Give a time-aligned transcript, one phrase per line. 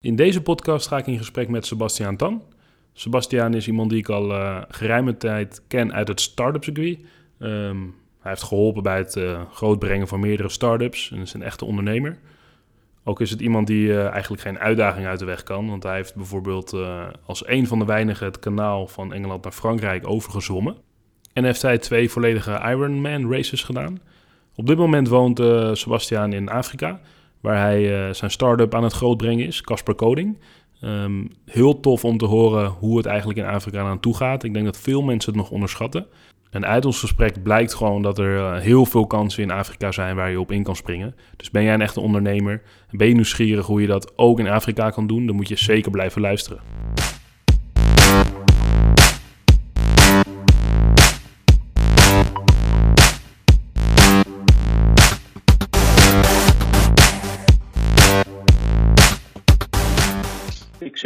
[0.00, 2.42] In deze podcast ga ik in gesprek met Sebastiaan Tan.
[2.92, 6.98] Sebastiaan is iemand die ik al uh, geruime tijd ken uit het startup circuit.
[7.38, 11.64] Um, hij heeft geholpen bij het uh, grootbrengen van meerdere startups en is een echte
[11.64, 12.18] ondernemer.
[13.04, 15.94] Ook is het iemand die uh, eigenlijk geen uitdaging uit de weg kan, want hij
[15.94, 16.76] heeft bijvoorbeeld
[17.24, 20.76] als een van de weinigen het kanaal van Engeland naar Frankrijk overgezwommen.
[21.32, 24.00] En heeft hij twee volledige Ironman races gedaan.
[24.54, 25.38] Op dit moment woont
[25.78, 27.00] Sebastiaan in Afrika
[27.40, 30.38] waar hij uh, zijn start-up aan het grootbrengen is, Casper Coding.
[30.84, 34.44] Um, heel tof om te horen hoe het eigenlijk in Afrika aan toe gaat.
[34.44, 36.06] Ik denk dat veel mensen het nog onderschatten.
[36.50, 40.16] En uit ons gesprek blijkt gewoon dat er uh, heel veel kansen in Afrika zijn
[40.16, 41.14] waar je op in kan springen.
[41.36, 44.48] Dus ben jij een echte ondernemer en ben je nieuwsgierig hoe je dat ook in
[44.48, 46.60] Afrika kan doen, dan moet je zeker blijven luisteren.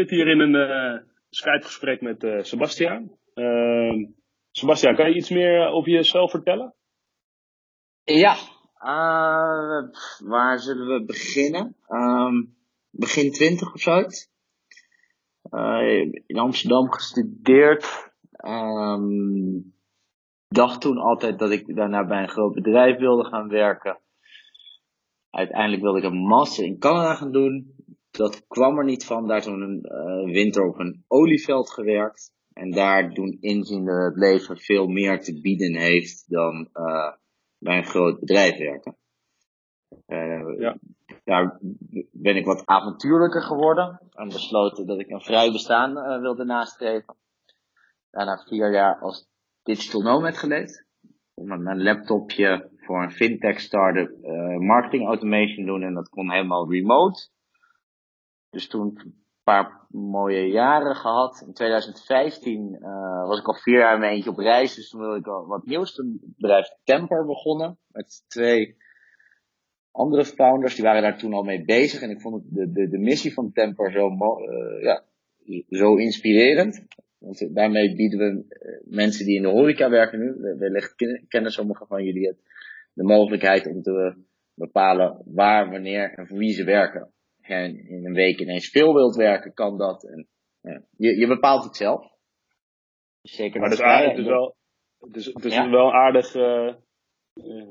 [0.03, 0.55] Zit hier in een
[1.85, 3.11] uh, met uh, Sebastiaan.
[3.35, 4.09] Uh,
[4.51, 6.75] Sebastiaan, kan je iets meer over jezelf vertellen?
[8.05, 8.35] Ja,
[8.79, 11.77] uh, waar zullen we beginnen?
[11.89, 12.57] Um,
[12.91, 14.05] begin twintig of zo.
[16.27, 18.11] in Amsterdam gestudeerd.
[18.45, 19.75] Um,
[20.49, 23.99] dacht toen altijd dat ik daarna bij een groot bedrijf wilde gaan werken.
[25.31, 27.82] Uiteindelijk wilde ik een master in Canada gaan doen
[28.13, 29.27] dat kwam er niet van.
[29.27, 32.33] Daar toen een uh, winter op een olieveld gewerkt.
[32.53, 37.13] En daar doen inzien dat het leven veel meer te bieden heeft dan uh,
[37.59, 38.97] bij een groot bedrijf werken.
[40.07, 40.79] Uh, ja.
[41.25, 41.59] Daar
[42.13, 44.01] ben ik wat avontuurlijker geworden.
[44.11, 47.17] En besloten dat ik een vrij bestaan wilde nastreven.
[48.11, 49.29] Daarna vier jaar als
[49.63, 50.85] digital nomad geleefd.
[51.35, 54.11] Met mijn laptopje voor een fintech startup
[54.59, 55.83] marketing automation doen.
[55.83, 57.31] En dat kon helemaal remote.
[58.53, 61.45] Dus toen een paar mooie jaren gehad.
[61.47, 64.75] In 2015 uh, was ik al vier jaar in eentje op reis.
[64.75, 65.95] Dus toen wilde ik al wat nieuws.
[65.95, 67.79] Toen bedrijf Temper begonnen.
[67.87, 68.77] Met twee
[69.91, 70.75] andere founders.
[70.75, 72.01] Die waren daar toen al mee bezig.
[72.01, 75.05] En ik vond de, de, de missie van Temper zo, uh, ja,
[75.69, 76.85] zo inspirerend.
[77.19, 80.57] Want daarmee bieden we uh, mensen die in de horeca werken nu.
[80.59, 80.95] Wellicht
[81.29, 82.39] kennen sommigen van jullie het.
[82.93, 84.15] De mogelijkheid om te
[84.55, 87.13] bepalen waar, wanneer en voor wie ze werken
[87.43, 90.05] en in een week ineens veel wilt werken, kan dat.
[90.05, 90.29] En,
[90.61, 92.11] ja, je, je bepaalt het zelf.
[93.23, 94.57] Zeker maar dat is, aardig, het is wel,
[94.99, 96.75] het is, het is wel aardig uh,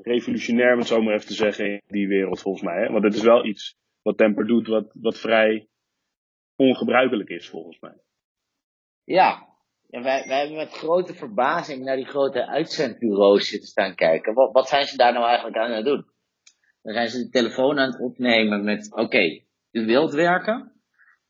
[0.02, 2.80] revolutionair, om het zo maar even te zeggen, in die wereld volgens mij.
[2.80, 2.92] Hè?
[2.92, 5.68] Want het is wel iets wat Temper doet, wat, wat vrij
[6.56, 8.00] ongebruikelijk is volgens mij.
[9.04, 9.48] Ja,
[9.90, 14.34] en wij, wij hebben met grote verbazing naar die grote uitzendbureaus zitten staan kijken.
[14.34, 16.10] Wat, wat zijn ze daar nou eigenlijk aan het doen?
[16.82, 20.72] Dan zijn ze de telefoon aan het opnemen met, oké, wilt werken.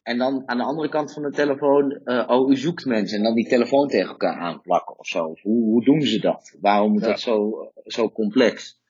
[0.02, 3.18] En dan aan de andere kant van de telefoon, uh, oh, u zoekt mensen.
[3.18, 5.34] En dan die telefoon tegen elkaar aanplakken of zo.
[5.42, 6.56] Hoe, hoe doen ze dat?
[6.60, 7.52] Waarom is dat zo,
[7.84, 8.80] zo complex?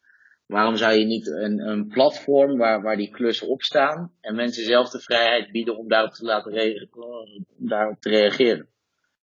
[0.47, 4.65] Waarom zou je niet een, een platform waar, waar die klussen op staan en mensen
[4.65, 6.89] zelf de vrijheid bieden om daarop te laten re
[7.57, 8.69] daarop te reageren?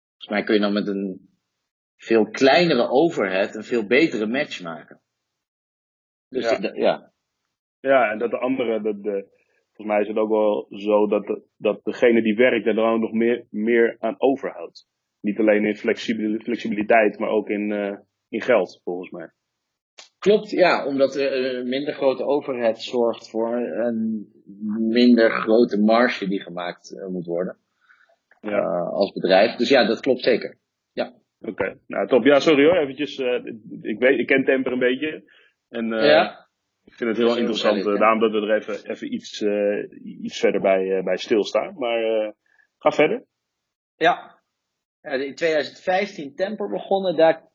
[0.08, 1.30] Volgens mij kun je dan met een
[1.96, 5.02] veel kleinere overhead een veel betere match maken.
[6.30, 6.72] Dus ja.
[6.74, 7.14] ja.
[7.80, 9.28] Ja, en dat de andere, de, de,
[9.76, 12.94] volgens mij is het ook wel zo dat, de, dat degene die werkt er dan
[12.94, 14.88] ook nog meer, meer aan overhoudt.
[15.22, 15.76] Niet alleen in
[16.40, 17.98] flexibiliteit, maar ook in, uh,
[18.30, 19.30] in geld, volgens mij.
[20.20, 24.28] Klopt, ja, omdat een minder grote overheid zorgt voor een
[24.80, 27.58] minder grote marge die gemaakt uh, moet worden.
[28.42, 28.60] Ja.
[28.60, 29.56] Uh, als bedrijf.
[29.56, 30.58] Dus ja, dat klopt zeker.
[30.92, 31.14] Ja.
[31.40, 32.24] Oké, nou top.
[32.24, 33.18] Ja, sorry hoor, eventjes.
[33.82, 35.24] ik, weet, ik ken Temper een beetje.
[35.70, 36.45] En ja.
[36.86, 40.40] Ik vind het heel interessant, uh, daarom dat we er even, even iets, uh, iets
[40.40, 41.74] verder bij, uh, bij stilstaan.
[41.78, 42.34] Maar
[42.78, 43.26] ga verder.
[43.96, 44.42] Ja.
[45.02, 47.50] in 2015 Temper begonnen, daar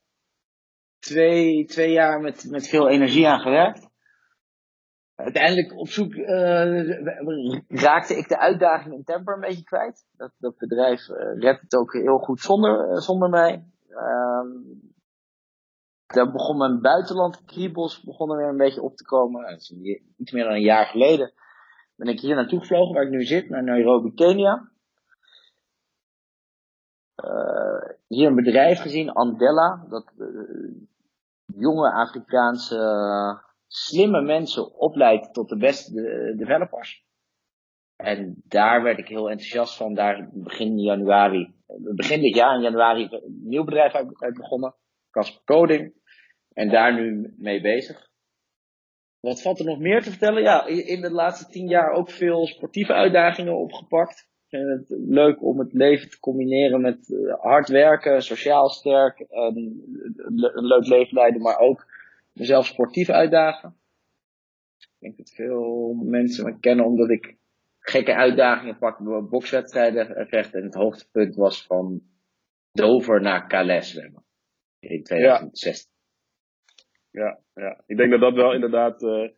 [0.99, 3.89] twee, twee jaar met, met veel energie aan gewerkt.
[5.15, 6.15] Uiteindelijk op zoek
[7.69, 10.07] raakte ik de uitdaging in Temper een beetje kwijt.
[10.17, 11.07] Dat, dat bedrijf
[11.39, 13.65] redt het ook heel goed zonder, zonder mij.
[13.89, 14.47] Ehm,
[16.15, 19.55] daar begon mijn buitenland kriebels begonnen weer een beetje op te komen.
[20.17, 21.33] iets meer dan een jaar geleden
[22.01, 24.69] ben ik hier naartoe gevlogen waar ik nu zit, naar Nairobi, Kenia.
[27.25, 30.29] Uh, hier een bedrijf gezien, Andella, dat uh,
[31.47, 35.93] jonge Afrikaanse slimme mensen opleidt tot de beste
[36.37, 37.05] developers.
[37.97, 39.95] En daar werd ik heel enthousiast van.
[39.95, 41.55] Daar begin januari,
[41.95, 44.75] begin dit jaar in januari, een nieuw bedrijf uit begonnen.
[45.11, 46.00] Casper Coding.
[46.53, 48.09] En daar nu mee bezig.
[49.21, 50.43] wat valt er nog meer te vertellen?
[50.43, 54.29] Ja, in de laatste tien jaar ook veel sportieve uitdagingen opgepakt.
[54.49, 60.67] Ik vind het leuk om het leven te combineren met hard werken, sociaal sterk, een
[60.67, 61.87] leuk leven leiden, maar ook
[62.33, 63.77] mezelf sportief uitdagen.
[64.79, 67.37] Ik denk dat veel mensen me kennen omdat ik
[67.79, 70.59] gekke uitdagingen pak, bokswedstrijden vechten.
[70.59, 72.03] En het hoogtepunt was van
[72.73, 74.25] Dover naar Calais zwemmen.
[74.79, 75.93] In 2016.
[75.93, 76.00] Ja,
[77.11, 77.83] ja.
[77.87, 79.29] ik denk dat dat wel inderdaad, uh,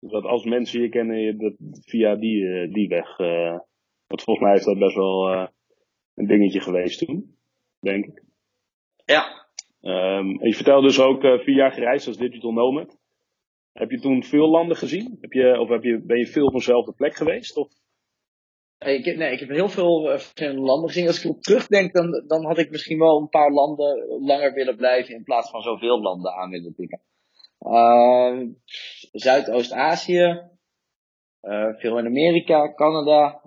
[0.00, 1.54] dat als mensen je kennen, dat
[1.84, 3.18] via die, uh, die weg.
[3.18, 3.58] Uh,
[4.06, 5.48] want volgens mij is dat best wel
[6.14, 7.36] een dingetje geweest toen,
[7.80, 8.22] denk ik.
[9.04, 9.48] Ja.
[9.82, 12.98] Um, en je vertelde dus ook vier jaar gereisd als digital nomad.
[13.72, 15.18] Heb je toen veel landen gezien?
[15.20, 17.56] Heb je, of heb je, ben je veel van dezelfde plek geweest?
[17.56, 17.68] Of?
[18.86, 21.06] Ik heb, nee, ik heb heel veel uh, verschillende landen gezien.
[21.06, 24.76] Als ik op terugdenk, dan, dan had ik misschien wel een paar landen langer willen
[24.76, 27.00] blijven in plaats van zoveel landen aan willen tikken.
[27.60, 28.46] Uh,
[29.12, 30.42] Zuidoost-Azië,
[31.42, 33.42] uh, veel in Amerika, Canada,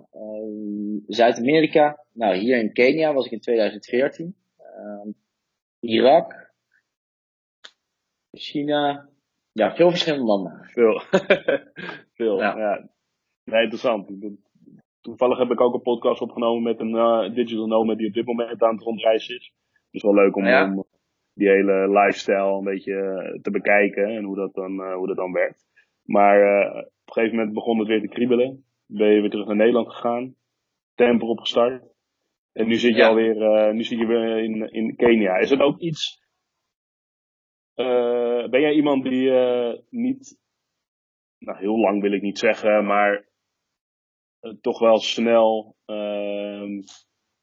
[1.06, 2.04] Zuid-Amerika.
[2.12, 4.36] Nou, hier in Kenia was ik in 2014.
[5.80, 6.52] Irak,
[8.30, 9.08] China,
[9.52, 10.68] ja, veel verschillende landen.
[10.72, 11.02] Veel.
[12.16, 12.58] veel, ja.
[12.58, 12.88] ja.
[13.44, 14.08] Nee, interessant.
[15.04, 18.26] Toevallig heb ik ook een podcast opgenomen met een uh, digital nomad die op dit
[18.26, 19.52] moment aan het rondreizen is.
[19.90, 20.84] Dus wel leuk om, om
[21.34, 25.16] die hele lifestyle een beetje eh, te bekijken en hoe dat dan, uh, hoe dat
[25.16, 25.66] dan werkt.
[26.02, 28.64] Maar op een gegeven moment begon het weer te kriebelen.
[28.86, 30.34] Ben je weer terug naar Nederland gegaan.
[30.94, 31.82] Temper opgestart.
[32.52, 33.08] En nu zit je ja.
[33.08, 35.36] alweer, nu zit je weer in, in Kenia.
[35.36, 36.24] Is het ook iets
[37.76, 40.38] uh, ben jij iemand die uh, niet,
[41.38, 43.24] nou heel lang wil ik niet zeggen, maar
[44.60, 46.80] toch wel snel ehm,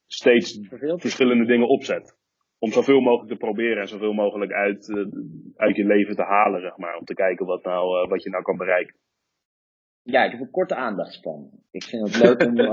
[0.08, 0.60] steeds
[0.96, 2.20] verschillende dingen opzet?
[2.60, 4.90] Om zoveel mogelijk te proberen en zoveel mogelijk uit,
[5.56, 6.98] uit je leven te halen, zeg maar.
[6.98, 8.96] Om te kijken wat, nou, wat je nou kan bereiken.
[10.04, 11.50] Ja, ik heb een korte aandachtspan.
[11.72, 12.56] Ik vind het leuk om.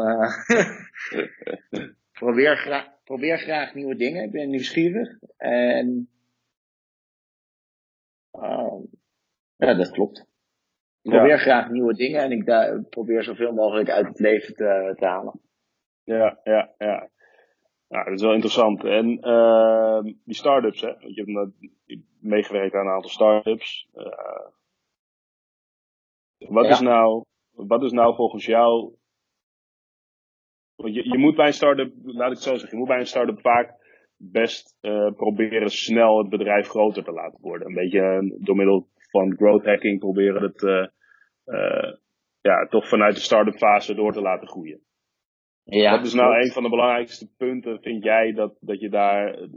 [2.20, 4.24] probeer, gra probeer graag nieuwe dingen.
[4.24, 5.18] Ik ben nieuwsgierig.
[5.36, 6.08] En
[8.42, 8.82] Uh,
[9.56, 10.26] ja, dat klopt.
[11.08, 12.44] Ik probeer graag nieuwe dingen en ik
[12.90, 15.40] probeer zoveel mogelijk uit het leven te, te halen.
[16.04, 17.08] Ja, ja, ja.
[17.88, 18.84] Nou, dat is wel interessant.
[18.84, 20.86] En uh, die start-ups, hè?
[21.00, 21.52] Want je hebt
[22.20, 23.88] meegewerkt aan een aantal start-ups.
[23.94, 24.46] Uh,
[26.38, 26.70] wat, ja.
[26.70, 28.94] is nou, wat is nou volgens jou.
[30.74, 33.06] Je, je moet bij een start-up, laat ik het zo zeggen, je moet bij een
[33.06, 33.76] start-up vaak
[34.16, 37.68] best uh, proberen snel het bedrijf groter te laten worden.
[37.68, 40.90] Een beetje door middel van growth hacking proberen het
[42.40, 44.80] ja, toch vanuit de start-up fase door te laten groeien.
[45.62, 46.44] Ja, Wat is nou klopt.
[46.44, 49.48] een van de belangrijkste punten, vind jij, dat, dat je daar,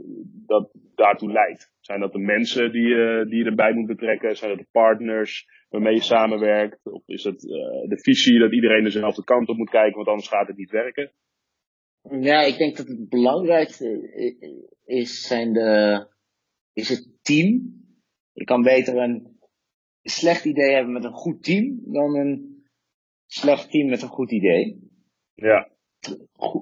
[0.46, 1.72] dat daartoe leidt?
[1.80, 2.94] Zijn dat de mensen die,
[3.24, 4.36] die je erbij moet betrekken?
[4.36, 6.86] Zijn dat de partners waarmee je samenwerkt?
[6.86, 7.40] Of is het
[7.88, 11.12] de visie dat iedereen dezelfde kant op moet kijken, want anders gaat het niet werken?
[12.20, 14.12] Ja, ik denk dat het belangrijkste
[14.84, 16.06] is, zijn de,
[16.72, 17.80] is het team.
[18.32, 19.31] Je kan beter een
[20.02, 22.64] slecht idee hebben met een goed team dan een
[23.26, 24.90] slecht team met een goed idee.
[25.34, 25.70] Ja.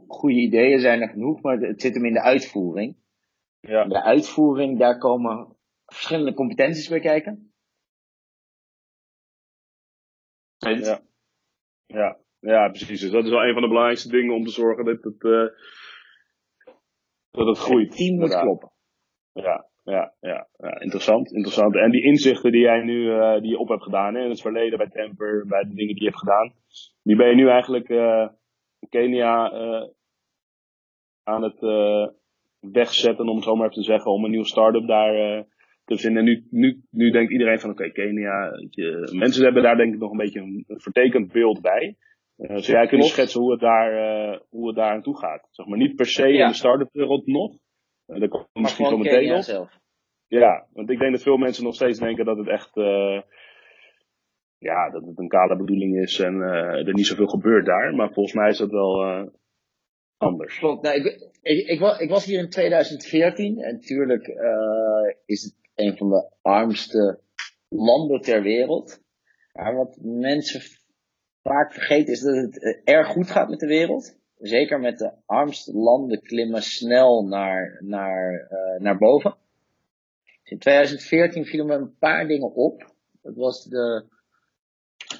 [0.06, 2.96] goede ideeën zijn er genoeg, maar het zit hem in de uitvoering.
[3.60, 3.84] Ja.
[3.84, 5.56] De uitvoering, daar komen
[5.86, 7.52] verschillende competenties bij kijken.
[10.56, 11.02] Ja.
[11.86, 12.18] Ja.
[12.40, 13.00] Ja, precies.
[13.00, 15.46] Dus dat is wel een van de belangrijkste dingen om te zorgen dat het, uh,
[17.30, 17.88] dat het groeit.
[17.88, 18.72] Het team moet kloppen.
[19.32, 21.76] Ja, ja, ja, ja, interessant, interessant.
[21.76, 24.40] En die inzichten die jij nu uh, die je op hebt gedaan hè, in het
[24.40, 26.52] verleden bij Temper, bij de dingen die je hebt gedaan,
[27.02, 28.28] die ben je nu eigenlijk uh,
[28.88, 29.52] Kenia
[31.22, 31.60] aan het
[32.60, 35.44] wegzetten, om het zo maar even te zeggen, om een nieuwe start-up daar
[35.84, 36.18] te vinden.
[36.18, 39.94] En nu, nu, nu denkt iedereen van oké, okay, Kenia, je, mensen hebben daar denk
[39.94, 41.96] ik nog een beetje een, een vertekend beeld bij.
[42.36, 43.92] Zou jij kunnen schetsen hoe het daar,
[44.48, 45.48] hoe het daar aan toe gaat?
[45.50, 46.42] Zeg maar niet per se ja.
[46.42, 47.56] in de start-up wereld nog.
[48.10, 49.42] Uh, daar komt misschien zo meteen op.
[49.42, 49.78] Zelf.
[50.26, 52.70] Ja, want ik denk dat veel mensen nog steeds denken dat het echt,
[54.58, 57.94] ja, dat het een kale bedoeling is en er niet zoveel gebeurt daar.
[57.94, 59.28] Maar volgens mij is dat wel
[60.16, 60.58] anders.
[60.58, 60.82] Klopt.
[60.82, 64.26] Nou, ik, ik, ik, was, ik was hier in 2014 en natuurlijk
[65.26, 67.20] is het een van de armste
[67.68, 69.02] landen ter wereld.
[69.52, 70.60] Maar wat mensen
[71.42, 74.18] vaak vergeten is dat het eh, erg goed gaat met de wereld.
[74.40, 79.36] Zeker met de armste landen klimmen snel naar, naar, uh, naar boven.
[80.44, 82.94] in 2014 vielen me een paar dingen op.
[83.22, 84.04] Dat was de,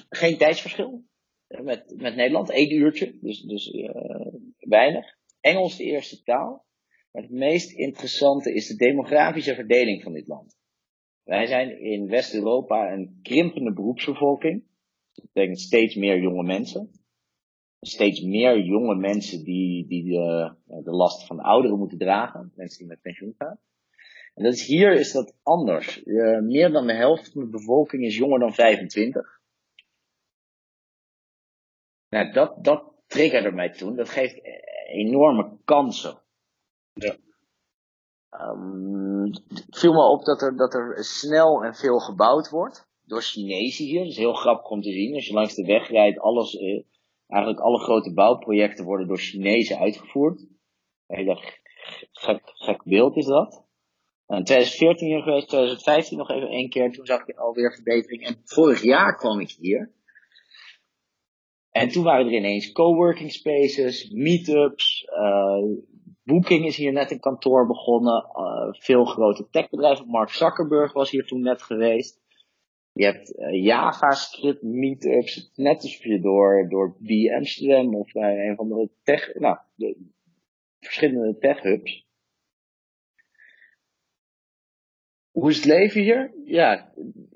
[0.09, 1.03] geen tijdsverschil
[1.47, 5.17] met, met Nederland, één uurtje, dus, dus uh, weinig.
[5.39, 6.65] Engels de eerste taal.
[7.11, 10.57] Maar het meest interessante is de demografische verdeling van dit land.
[11.23, 14.63] Wij zijn in West-Europa een krimpende beroepsbevolking.
[15.13, 16.91] Dat betekent steeds meer jonge mensen.
[17.81, 22.51] Steeds meer jonge mensen die, die de, de last van de ouderen moeten dragen.
[22.55, 23.59] Mensen die met pensioen gaan.
[24.33, 26.03] En dat is, hier is dat anders.
[26.05, 29.39] Uh, meer dan de helft van de bevolking is jonger dan 25.
[32.09, 33.95] Nou, dat, dat triggerde mij toen.
[33.95, 34.39] Dat geeft
[34.87, 36.21] enorme kansen.
[36.93, 37.15] Ja.
[38.31, 42.89] Um, het viel me op dat er, dat er snel en veel gebouwd wordt.
[43.05, 43.99] Door Chinezen hier.
[43.99, 45.15] Dat is heel grappig om te zien.
[45.15, 46.83] Als je langs de weg rijdt, alles, eh,
[47.31, 50.47] eigenlijk alle grote bouwprojecten worden door Chinezen uitgevoerd.
[51.07, 51.35] Heel
[52.11, 53.65] gek, gek beeld is dat.
[54.27, 56.91] In 2014 hier geweest, 2015 nog even één keer.
[56.91, 58.25] Toen zag ik alweer verbetering.
[58.25, 59.93] En vorig jaar kwam ik hier.
[61.69, 65.07] En toen waren er ineens coworking spaces, meetups.
[65.09, 65.79] Uh,
[66.23, 68.25] Booking is hier net een kantoor begonnen.
[68.35, 70.07] Uh, veel grote techbedrijven.
[70.07, 72.20] Mark Zuckerberg was hier toen net geweest.
[72.93, 75.51] Je hebt uh, JavaScript meetups.
[75.55, 79.97] Net alsof je door, door B Amsterdam of bij een van de tech, nou, de
[80.79, 82.09] verschillende tech hubs.
[85.31, 86.33] Hoe is het leven hier?
[86.45, 86.93] Ja,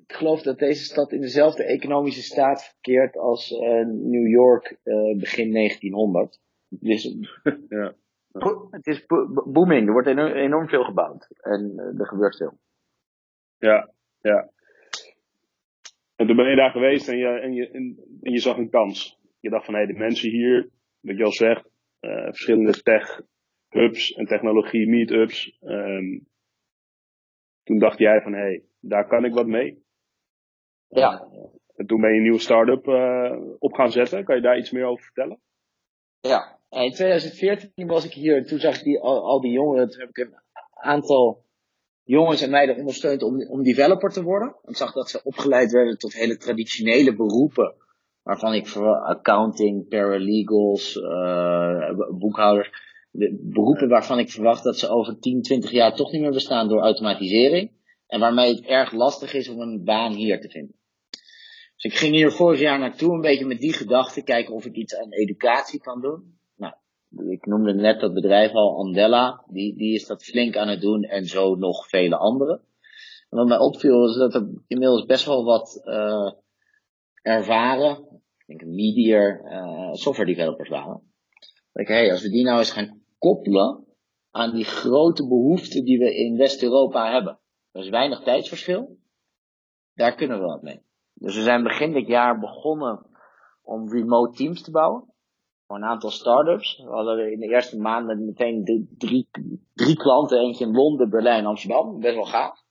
[0.07, 5.17] ik geloof dat deze stad in dezelfde economische staat verkeert als uh, New York uh,
[5.17, 6.39] begin 1900.
[6.67, 7.17] Dus,
[7.69, 7.95] ja.
[8.69, 9.05] Het is
[9.53, 12.59] booming, er wordt enorm, enorm veel gebouwd en er gebeurt veel.
[13.57, 14.53] Ja, ja.
[16.15, 19.19] En toen ben je daar geweest en je, en je, en, je zag een kans.
[19.39, 20.69] Je dacht van hé, hey, de mensen hier,
[20.99, 21.69] wat je al zegt,
[21.99, 23.21] verschillende tech
[23.69, 25.57] hubs en technologie meetups.
[25.61, 26.27] Um,
[27.63, 29.83] toen dacht jij van hé, hey, daar kan ik wat mee.
[30.87, 31.27] Ja.
[31.75, 34.23] En toen ben je een nieuwe start-up uh, op gaan zetten.
[34.23, 35.39] Kan je daar iets meer over vertellen?
[36.19, 39.89] Ja, in 2014 was ik hier en toen zag ik die, al, die jongeren.
[39.89, 40.35] Toen heb ik een
[40.73, 41.44] aantal
[42.05, 44.55] jongens en meiden ondersteund om, om developer te worden.
[44.65, 47.75] Ik zag dat ze opgeleid werden tot hele traditionele beroepen.
[48.23, 52.69] Waarvan ik voor accounting, paralegals, uh, boekhouders.
[53.11, 56.67] De beroepen waarvan ik verwacht dat ze over 10, 20 jaar toch niet meer bestaan
[56.67, 57.71] door automatisering.
[58.07, 60.75] En waarmee het erg lastig is om een baan hier te vinden.
[61.75, 64.75] Dus ik ging hier vorig jaar naartoe een beetje met die gedachte kijken of ik
[64.75, 66.39] iets aan educatie kan doen.
[67.17, 69.43] Ik noemde net dat bedrijf al, Andella.
[69.47, 72.61] Die, die is dat flink aan het doen en zo nog vele anderen.
[73.29, 76.31] En wat mij opviel is dat er inmiddels best wel wat uh,
[77.21, 81.13] ervaren, ik denk media uh, software developers waren.
[81.73, 83.85] Ik, hey, als we die nou eens gaan koppelen
[84.31, 87.39] aan die grote behoeften die we in West-Europa hebben.
[87.71, 88.97] Er is weinig tijdsverschil.
[89.93, 90.81] Daar kunnen we wat mee.
[91.13, 93.05] Dus we zijn begin dit jaar begonnen
[93.63, 95.13] om remote teams te bouwen.
[95.67, 96.77] Voor een aantal startups.
[96.77, 99.29] We hadden in de eerste maanden meteen drie,
[99.73, 100.39] drie klanten.
[100.39, 101.99] Eentje in Londen, Berlijn, Amsterdam.
[101.99, 102.63] Best wel gaaf.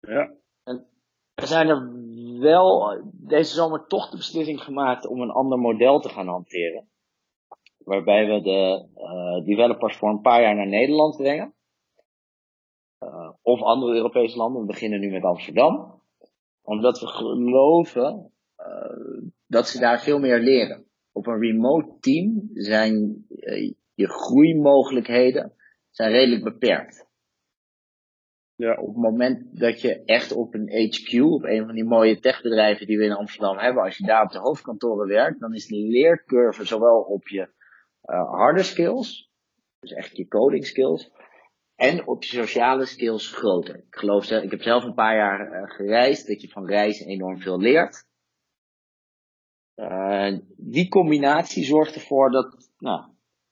[0.00, 0.34] Ja.
[0.62, 0.86] En
[1.34, 1.92] we zijn er
[2.40, 6.88] wel deze zomer toch de beslissing gemaakt om een ander model te gaan hanteren.
[7.84, 11.54] Waarbij we de uh, developers voor een paar jaar naar Nederland brengen.
[13.04, 14.60] Uh, of andere Europese landen.
[14.60, 16.02] We beginnen nu met Amsterdam.
[16.62, 20.87] Omdat we geloven uh, dat ze daar veel meer leren.
[21.18, 25.52] Op een remote team zijn uh, je groeimogelijkheden
[25.90, 27.06] zijn redelijk beperkt.
[28.54, 28.74] Ja.
[28.74, 32.86] Op het moment dat je echt op een HQ, op een van die mooie techbedrijven
[32.86, 35.76] die we in Amsterdam hebben, als je daar op de hoofdkantoren werkt, dan is de
[35.76, 37.48] leercurve zowel op je
[38.30, 39.30] harde skills,
[39.80, 41.10] dus echt je coding skills,
[41.74, 43.76] en op je sociale skills groter.
[43.76, 47.40] Ik geloof ik heb zelf een paar jaar uh, gereisd, dat je van reizen enorm
[47.40, 48.07] veel leert.
[49.78, 53.02] Uh, die combinatie zorgt ervoor dat nou,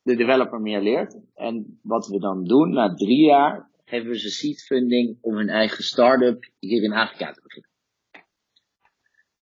[0.02, 1.18] de developer meer leert.
[1.35, 5.49] En wat we dan doen, na drie jaar, geven we ze seed funding om hun
[5.49, 7.71] eigen start-up hier in Afrika te beginnen.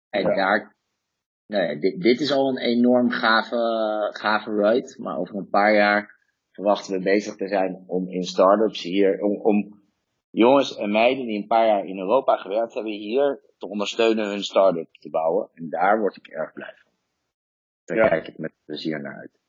[0.09, 0.35] En ja.
[0.35, 0.75] daar,
[1.45, 3.57] nou ja, dit, dit, is al een enorm gave,
[4.13, 6.15] gave ride, maar over een paar jaar
[6.51, 9.83] verwachten we bezig te zijn om in start-ups hier, om, om
[10.29, 14.43] jongens en meiden die een paar jaar in Europa gewerkt hebben, hier te ondersteunen hun
[14.43, 15.49] start-up te bouwen.
[15.53, 16.91] En daar word ik erg blij van.
[17.85, 18.07] Daar ja.
[18.07, 19.39] kijk ik met plezier naar uit.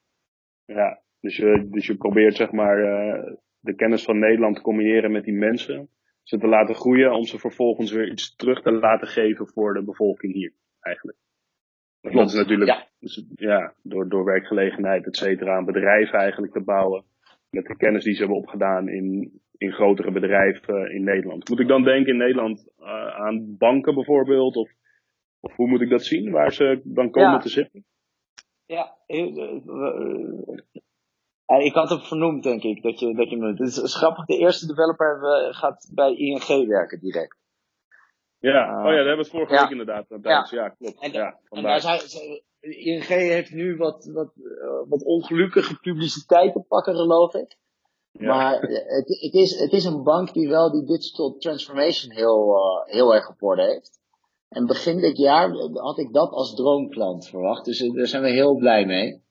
[0.64, 5.12] Ja, dus je, dus je probeert zeg maar uh, de kennis van Nederland te combineren
[5.12, 5.88] met die mensen.
[6.22, 9.82] Ze te laten groeien om ze vervolgens weer iets terug te laten geven voor de
[9.84, 11.18] bevolking hier, eigenlijk.
[12.00, 12.16] Klopt.
[12.16, 12.86] Dat is natuurlijk, ja.
[12.98, 17.04] Dus, ja, door, door werkgelegenheid, et cetera, een bedrijf eigenlijk te bouwen.
[17.50, 21.48] Met de kennis die ze hebben opgedaan in, in grotere bedrijven in Nederland.
[21.48, 24.56] Moet ik dan denken in Nederland uh, aan banken bijvoorbeeld?
[24.56, 24.70] Of,
[25.40, 27.38] of hoe moet ik dat zien, waar ze dan komen ja.
[27.38, 27.84] te zitten?
[28.66, 29.24] Ja, uh,
[31.64, 34.66] ik had het vernoemd, denk ik, dat je, dat je Het is grappig, de eerste
[34.66, 35.18] developer
[35.54, 37.36] gaat bij ING werken direct.
[38.38, 39.60] Ja, Uh, oh ja, daar hebben we het vorige ja.
[39.60, 40.06] week inderdaad.
[40.22, 41.02] Ja, ja klopt.
[41.02, 41.80] En, ja, en vandaar.
[41.80, 44.32] daar zijn, ING heeft nu wat, wat,
[44.88, 47.56] wat ongelukkige publiciteit te pakken, geloof ik.
[48.18, 48.26] Ja.
[48.34, 52.92] Maar het, het, is, het is een bank die wel die digital transformation heel, uh,
[52.94, 53.98] heel erg op orde heeft.
[54.48, 57.64] En begin dit jaar had ik dat als droomklant verwacht.
[57.64, 59.22] Dus eh, daar zijn we heel blij mee.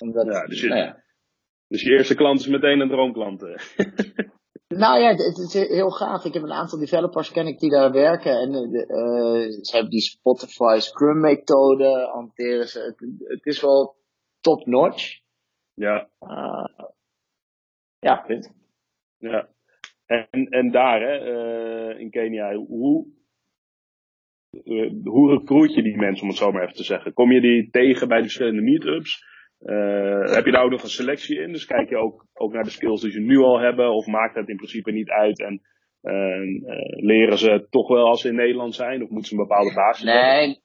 [0.00, 1.02] Omdat, Ja, dus je- nou ja,
[1.68, 3.42] Dus je eerste klant is meteen een droomklant.
[3.42, 3.54] eh.
[4.68, 6.24] Nou ja, het het is heel gaaf.
[6.24, 8.32] Ik heb een aantal developers ken ik die daar werken.
[8.40, 12.80] En eh, eh, ze hebben die Spotify Scrum methode, hanteren ze.
[12.80, 13.94] Het, het is wel
[14.40, 15.20] top notch.
[15.74, 16.64] ja, Uh,
[18.02, 18.54] ja, punt.
[19.18, 19.48] ja.
[20.06, 23.06] En, en daar, hè, eh, in Kenia, hoe,
[24.64, 27.12] eh, hoe recruit je die mensen, om het zo maar even te zeggen?
[27.12, 29.24] Kom je die tegen bij de verschillende meetups?
[29.58, 31.52] Eh, heb je daar ook nog een selectie in?
[31.52, 34.34] Dus kijk je ook, ook naar de skills die ze nu al hebben, of maakt
[34.34, 35.60] het in principe niet uit en
[36.96, 40.12] leren ze toch wel als ze in Nederland zijn, of moeten ze een bepaalde basis
[40.12, 40.62] hebben?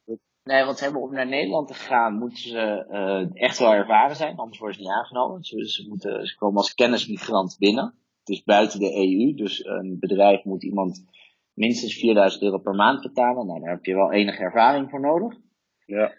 [0.48, 4.16] Nee, want ze hebben om naar Nederland te gaan, moeten ze eh, echt wel ervaren
[4.16, 5.44] zijn, anders worden ze niet aangenomen.
[5.44, 7.86] Ze, ze, moeten, ze komen als kennismigrant binnen.
[8.20, 11.06] Het is buiten de EU, dus een bedrijf moet iemand
[11.54, 13.46] minstens 4000 euro per maand betalen.
[13.46, 15.38] Nou, daar heb je wel enige ervaring voor nodig.
[15.86, 16.13] Ja,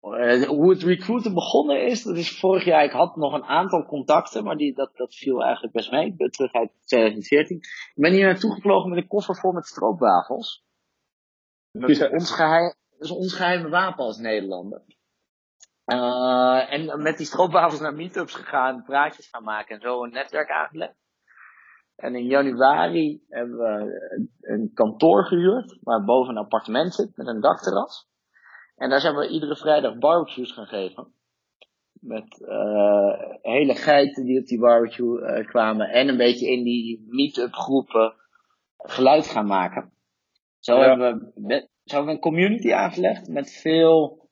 [0.00, 2.84] Eh, hoe het recruiten begonnen is, dat is vorig jaar.
[2.84, 6.06] Ik had nog een aantal contacten, maar die, dat, dat viel eigenlijk best mee.
[6.06, 7.56] Ik ben terug uit 2014.
[7.56, 10.64] Ik ben hier naartoe gevlogen met een koffer vol met stroopwafels.
[11.70, 12.10] Ja.
[12.10, 14.82] ons geheim, is ons geheime wapen als Nederlander.
[15.84, 20.50] Eh, en met die stroopwafels naar meetups gegaan, praatjes gaan maken en zo een netwerk
[20.50, 20.98] aangelegd.
[21.96, 24.00] En in januari hebben we
[24.40, 28.08] een- kantoor gehuurd, waar boven een appartement zit met een dakterras.
[28.76, 31.14] En daar zijn we iedere vrijdag barbecues gaan geven.
[31.92, 35.88] Met eh, hele geiten die op die barbecue eh, kwamen.
[35.88, 38.14] En een beetje in die meet-up groepen
[38.76, 39.92] geluid gaan maken.
[40.58, 40.88] Zo, Ja.
[40.88, 44.28] hebben we, zo hebben een community aangelegd met veel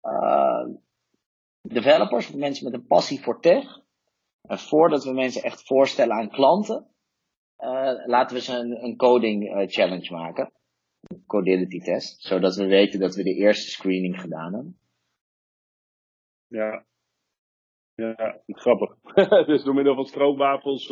[0.00, 0.66] eh,
[1.60, 3.78] developers, mensen met een passie voor tech.
[4.48, 6.86] En voordat we mensen echt voorstellen aan klanten,
[7.56, 10.52] eh, laten we ze een, een coding eh, challenge maken.
[11.00, 12.22] Een codility test.
[12.22, 14.78] Zodat we weten dat we de eerste screening gedaan hebben.
[16.46, 16.88] ja.
[17.94, 18.96] Ja, grappig.
[19.46, 20.88] dus door middel van stroopwafels,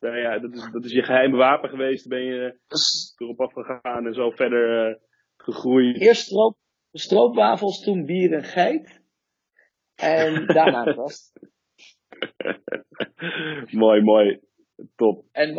[0.00, 2.08] nou ja, dat, is, dat is je geheime wapen geweest.
[2.08, 4.98] Ben je Dus erop afgegaan en zo verder
[5.42, 6.00] gegroeid.
[6.00, 6.56] eerst stroop,
[6.92, 9.00] stroopwafels, toen bier en geit.
[9.94, 11.32] En daarna rest.
[13.82, 14.40] mooi, mooi.
[14.96, 15.24] Top.
[15.32, 15.58] En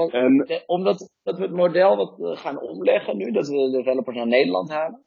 [0.66, 4.70] omdat dat we het model wat gaan omleggen nu, dat we de developers naar Nederland
[4.70, 5.06] halen,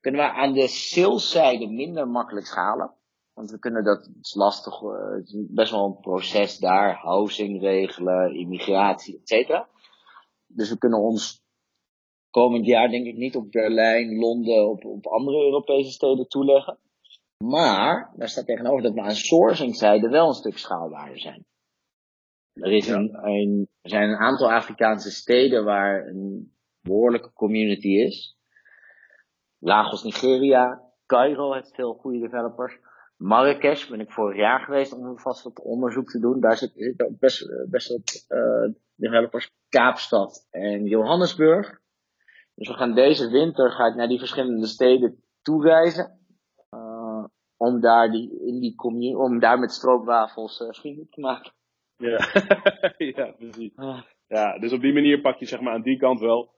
[0.00, 2.94] kunnen we aan de saleszijde minder makkelijk schalen.
[3.32, 6.94] Want we kunnen dat, het is lastig, eh, het is best wel een proces daar,
[6.94, 9.68] housing regelen, immigratie, et cetera.
[10.46, 11.41] Dus we kunnen ons
[12.32, 16.78] komend jaar denk ik niet op Berlijn, Londen, op, op andere Europese steden toeleggen.
[17.44, 21.44] Maar, daar staat tegenover dat we aan sourcingzijde wel een stuk schaalbaarder zijn.
[22.52, 28.36] Er, is een, een, er zijn een aantal Afrikaanse steden waar een behoorlijke community is.
[29.58, 30.90] Lagos, Nigeria.
[31.06, 32.78] Cairo heeft veel goede developers.
[33.16, 36.40] Marrakesh ben ik vorig jaar geweest om vast wat onderzoek te doen.
[36.40, 39.50] Daar zitten zitten ook best, eh, best wat eh, developers.
[39.68, 41.81] Kaapstad en Johannesburg.
[42.54, 46.18] Dus we gaan deze winter ga ik naar die verschillende steden toereizen.
[46.70, 47.24] eh,
[47.56, 51.52] om daar die, in die om daar met stroopwafels vrienden te maken.
[51.96, 52.18] ja,
[53.16, 53.72] ja, precies.
[54.28, 56.50] Ja, dus op die manier pak je zeg maar aan die kant wel.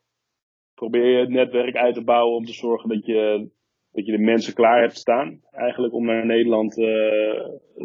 [0.74, 3.50] Probeer je het netwerk uit te bouwen om te zorgen dat je,
[3.92, 5.40] dat je de mensen klaar hebt staan.
[5.50, 6.84] Eigenlijk om naar Nederland eh,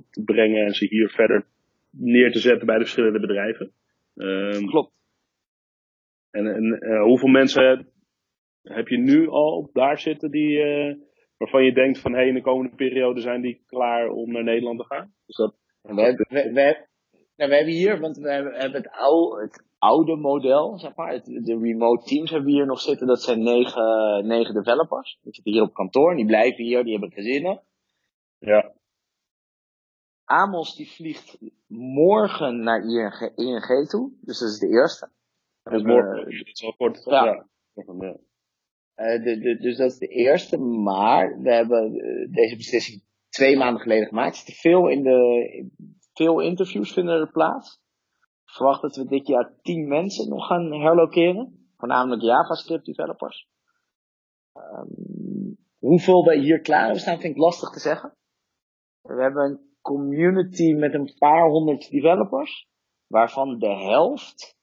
[0.09, 1.45] te brengen en ze hier verder
[1.89, 3.71] neer te zetten bij de verschillende bedrijven.
[4.15, 4.91] Ehm, Klopt.
[6.31, 7.88] en en hoeveel mensen
[8.75, 10.95] heb je nu al daar zitten die, eh,
[11.37, 14.79] waarvan je denkt van hé, in de komende periode zijn die klaar om naar Nederland
[14.79, 15.13] te gaan?
[15.25, 16.87] Dus dat, We, hebben- we, we,
[17.35, 21.11] nou, we hebben hier, want we hebben, hebben het, oude, het oude model, zeg maar,
[21.11, 23.07] het, de remote teams hebben we hier nog zitten.
[23.07, 25.19] Dat zijn negen, negen developers.
[25.21, 27.61] Die zitten hier op kantoor, die blijven hier, die hebben gezinnen.
[28.39, 28.71] ja,
[30.25, 35.09] Amos die vliegt morgen naar ING, ING toe, dus dat is de eerste.
[35.63, 36.17] dat is morgen.
[36.17, 37.03] Eh, dat is wel kort.
[37.05, 37.45] ja.
[37.73, 38.17] ja.
[38.99, 39.23] Eh,
[39.59, 44.29] dus dat is de eerste, maar we hebben eh, deze beslissing twee maanden geleden gemaakt.
[44.29, 45.69] Er zitten veel, in de,
[46.13, 47.81] veel interviews vinden er plaats.
[48.45, 51.71] Ik verwacht dat we dit jaar tien mensen nog gaan herlokeren.
[51.77, 53.49] Voornamelijk JavaScript developers.
[54.53, 54.87] Ehm,
[55.77, 58.17] hoeveel wij hier klaar staan vind ik lastig te zeggen.
[59.01, 62.67] We hebben een community met een paar honderd developers.
[63.07, 64.57] Waarvan de helft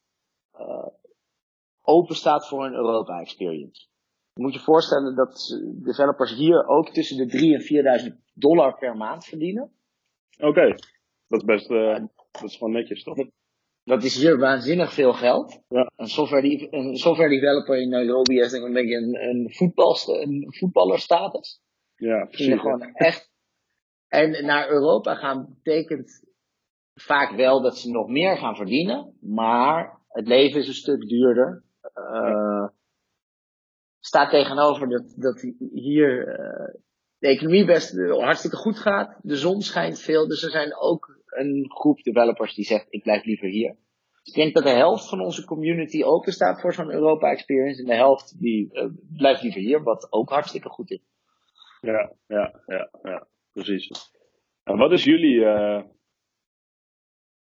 [0.51, 0.89] eh,
[1.83, 3.89] open staat voor een Europa experience.
[3.91, 3.96] Je
[4.41, 9.25] moet je voorstellen dat developers hier ook tussen de 3 en 4000 dollar per maand
[9.25, 9.73] verdienen.
[10.39, 10.75] Oké,
[11.27, 11.99] dat is best, uh,
[12.31, 13.17] dat is gewoon netjes toch?
[13.85, 15.61] Dat is hier waanzinnig veel geld.
[15.69, 15.91] Ja.
[15.97, 19.51] Een, software, een software developer in Nairobi heeft een beetje een, een,
[20.21, 21.61] een voetballerstatus.
[21.97, 22.61] Ja, precies.
[22.61, 23.31] Gewoon echt.
[24.09, 26.25] En naar Europa gaan betekent
[26.95, 31.65] vaak wel dat ze nog meer gaan verdienen, maar het leven is een stuk duurder.
[31.95, 32.46] Uh,
[34.07, 36.75] staat tegenover dat, dat hier uh,
[37.19, 39.19] de economie best hartstikke goed gaat.
[39.23, 43.25] De zon schijnt veel, dus er zijn ook een groep developers die zegt ik blijf
[43.25, 43.77] liever hier.
[44.23, 47.87] ik denk dat de helft van onze community open staat voor zo'n Europa experience en
[47.87, 51.03] de helft die uh, blijft liever hier, wat ook hartstikke goed is.
[51.81, 53.91] Ja, ja, ja, ja precies.
[54.63, 55.83] En wat is jullie uh,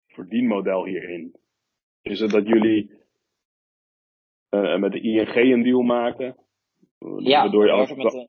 [0.07, 1.35] verdienmodel hierin?
[2.03, 3.00] Is het dat jullie
[4.51, 6.37] met de ING een deal maken?
[7.19, 7.95] Ja, waardoor je als...
[7.95, 8.29] met de,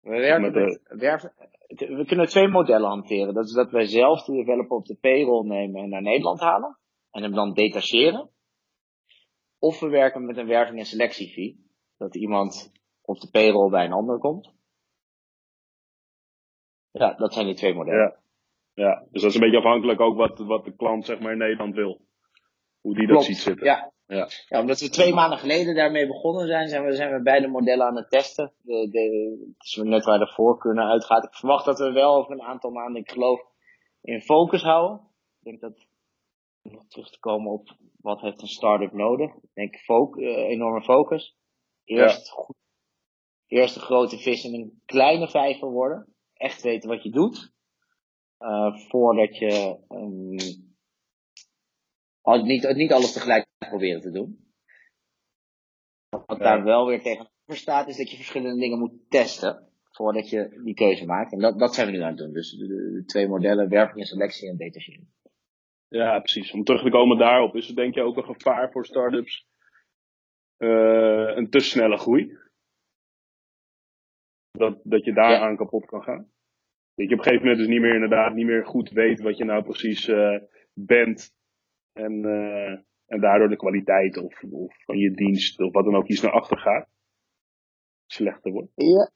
[0.00, 1.32] we, werken met de, met, werven,
[1.66, 3.34] we kunnen twee modellen hanteren.
[3.34, 6.78] Dat is dat wij zelf de developer op de payroll nemen en naar Nederland halen.
[7.10, 8.30] En hem dan detacheren.
[9.58, 11.66] Of we werken met een werving- en selectiefee.
[11.96, 14.54] Dat iemand op de payroll bij een ander komt.
[16.90, 18.20] Ja, dat zijn die twee modellen.
[18.74, 19.06] Ja, ja.
[19.10, 21.74] dus dat is een beetje afhankelijk ook wat, wat de klant zeg maar in Nederland
[21.74, 22.00] wil.
[22.80, 23.26] Hoe die Klopt.
[23.26, 23.66] dat ziet zitten.
[23.66, 23.92] Ja.
[24.14, 24.28] Ja.
[24.48, 27.86] ja, omdat we twee maanden geleden daarmee begonnen zijn, zijn we, zijn we beide modellen
[27.86, 28.52] aan het testen.
[28.62, 31.24] De, de, het is net waar de voorkeur uitgaat.
[31.24, 33.40] Ik verwacht dat we wel over een aantal maanden, ik geloof,
[34.02, 35.00] in focus houden.
[35.38, 35.86] Ik denk dat,
[36.62, 39.34] nog terug te komen op wat heeft een start-up nodig.
[39.34, 41.36] Ik denk fo uh, enorme focus.
[41.84, 42.32] Eerst, Ja.
[42.32, 42.56] goed,
[43.46, 46.14] eerst een grote vis in een kleine vijver worden.
[46.34, 47.52] Echt weten wat je doet.
[48.38, 50.71] Uh, voordat je um,
[52.22, 54.50] al- niet, niet alles tegelijk proberen te doen.
[56.08, 56.44] Wat Ja.
[56.44, 59.66] daar wel weer tegenover staat, is dat je verschillende dingen moet testen.
[59.90, 61.32] Voordat je die keuze maakt.
[61.32, 62.32] En dat, dat zijn we nu aan het doen.
[62.32, 65.06] Dus de, twee modellen, werving en selectie en detachering.
[65.88, 66.52] Ja, precies.
[66.52, 69.46] Om terug te komen daarop, is er denk je ook een gevaar voor startups
[70.56, 72.38] eh een te snelle groei?
[74.50, 75.38] Dat, dat je daar Ja.
[75.40, 76.32] aan kapot kan gaan?
[76.94, 79.36] Dat je op een gegeven moment dus niet meer inderdaad niet meer goed weet wat
[79.36, 80.38] je nou precies eh,
[80.72, 81.34] bent.
[81.92, 86.06] En, eh, en daardoor de kwaliteit of, of van je dienst of wat dan ook
[86.06, 86.88] iets naar achter gaat.
[88.06, 88.72] Slechter wordt.
[88.74, 89.10] Ja,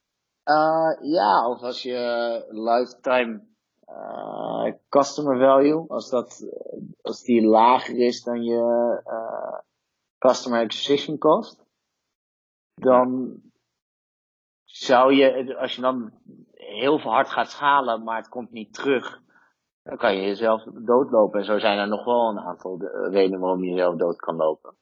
[0.45, 3.45] uh, ja of als je lifetime
[3.87, 9.01] uh, customer value, als, dat, eh, als die lager is dan je
[10.17, 11.65] customer acquisition cost,
[12.73, 13.41] dan
[14.63, 16.11] zou je, als je dan
[16.53, 19.21] heel veel hard gaat schalen, maar het komt niet terug,
[19.87, 21.39] dan kan je jezelf doodlopen.
[21.39, 24.35] En zo zijn er nog wel een aantal de- redenen waarom je jezelf dood kan
[24.35, 24.75] lopen.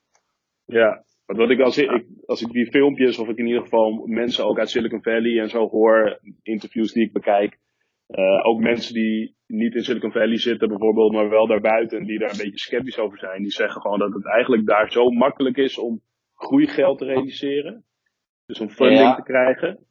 [0.64, 4.06] Ja, want wat ik als, ik als ik die filmpjes, of ik in ieder geval
[4.06, 7.58] mensen ook uit Silicon Valley en zo hoor, interviews die ik bekijk,
[8.06, 12.30] eh, ook mensen die niet in Silicon Valley zitten bijvoorbeeld, maar wel daarbuiten, die daar
[12.30, 15.78] een beetje sceptisch over zijn, die zeggen gewoon dat het eigenlijk daar zo makkelijk is
[15.78, 16.00] om
[16.34, 17.84] groeigeld te realiseren.
[18.46, 19.14] Dus om funding Ja.
[19.14, 19.86] te krijgen.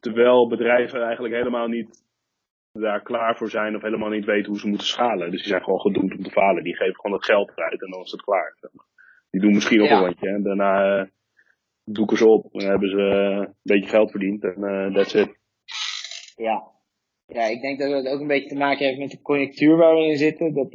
[0.00, 2.04] Terwijl bedrijven eigenlijk helemaal niet
[2.72, 5.30] daar klaar voor zijn of helemaal niet weten hoe ze moeten schalen.
[5.30, 6.64] Dus die zijn gewoon gedoemd om te falen.
[6.64, 8.56] Die geven gewoon het geld eruit en dan is het klaar.
[9.30, 9.98] Die doen misschien nog Ja.
[9.98, 11.06] een rondje en daarna eh,
[11.84, 12.52] doeken ze op.
[12.52, 15.38] Dan hebben ze eh, een beetje geld verdiend en eh that's it.
[16.36, 16.70] Ja.
[17.26, 19.94] Ja, ik denk dat het ook een beetje te maken heeft met de conjunctuur waar
[19.94, 20.54] we in zitten.
[20.54, 20.74] Dat,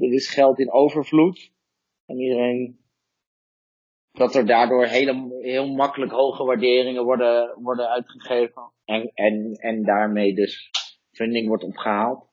[0.00, 1.50] er is geld in overvloed.
[2.06, 2.80] En iedereen.
[4.12, 8.62] Dat er daardoor hele, heel makkelijk hoge waarderingen worden, worden uitgegeven.
[8.84, 10.70] En, en, en daarmee dus
[11.12, 12.30] funding wordt opgehaald.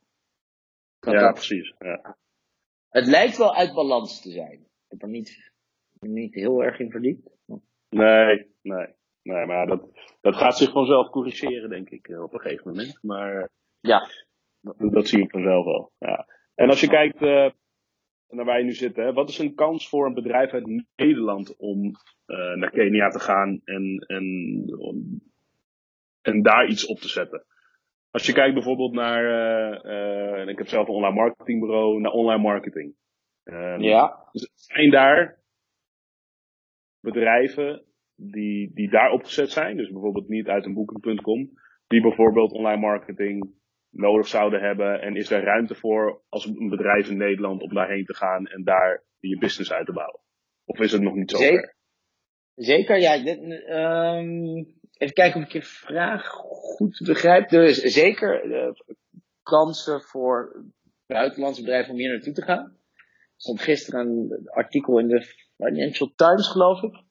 [0.99, 1.73] Dat ja, dat- precies.
[1.79, 2.17] Ja.
[2.89, 4.51] het lijkt wel uit balans te zijn.
[4.61, 5.51] Ik heb er niet,
[5.99, 7.29] niet heel erg in verdiept.
[7.89, 8.87] Nee, nee.
[9.21, 9.89] Nee, maar dat,
[10.21, 12.99] dat gaat zich vanzelf corrigeren, denk ik, eh, op een gegeven moment.
[13.03, 14.07] Maar Ja.
[14.61, 15.91] dat, dat zie ik vanzelf wel.
[15.97, 16.27] Ja.
[16.55, 17.49] En als je kijkt eh,
[18.27, 21.55] naar waar je nu zit, hè, wat is een kans voor een bedrijf uit Nederland
[21.57, 21.91] om
[22.25, 24.65] eh, naar Kenia te gaan en, en,
[26.21, 27.45] en daar iets op te zetten?
[28.11, 32.11] Als je kijkt bijvoorbeeld naar, eh, eh, en ik heb zelf een online marketingbureau, naar
[32.11, 32.95] online marketing.
[33.43, 34.29] Ehm, Ja.
[34.55, 35.39] zijn daar
[37.01, 37.83] bedrijven
[38.15, 41.49] die, die daar opgezet zijn, dus bijvoorbeeld niet uit een booking.com,
[41.87, 43.53] die bijvoorbeeld online marketing
[43.89, 48.05] nodig zouden hebben en is daar ruimte voor als een bedrijf in Nederland om daarheen
[48.05, 50.19] te gaan en daar je business uit te bouwen?
[50.65, 51.59] Of is het nog niet zo Zeker.
[51.59, 51.75] ver?
[52.55, 53.23] Zeker, ja.
[53.23, 54.63] Dit, ehm,
[54.99, 57.51] even kijken of ik je vraag goed begrijp.
[57.51, 58.71] Er is zeker eh,
[59.43, 60.65] kansen voor
[61.05, 62.65] buitenlandse bedrijven om hier naartoe te gaan.
[62.95, 65.21] Er stond gisteren een artikel in de
[65.55, 67.03] Financial Times geloof ik.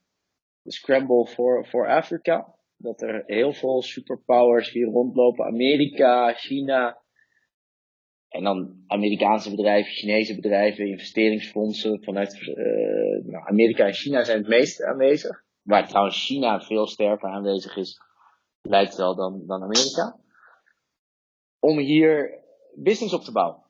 [0.62, 2.54] De Scramble for, for Africa.
[2.76, 5.44] Dat er heel veel superpowers hier rondlopen.
[5.44, 7.02] Amerika, China.
[8.28, 12.54] En dan Amerikaanse bedrijven, Chinese bedrijven, investeringsfondsen vanuit uh,
[13.24, 15.46] nou, Amerika en China zijn het meest aanwezig.
[15.68, 18.00] Waar trouwens China veel sterker aanwezig is,
[18.62, 20.20] lijkt wel dan, dan Amerika.
[21.58, 22.42] Om hier
[22.74, 23.62] business op te bouwen.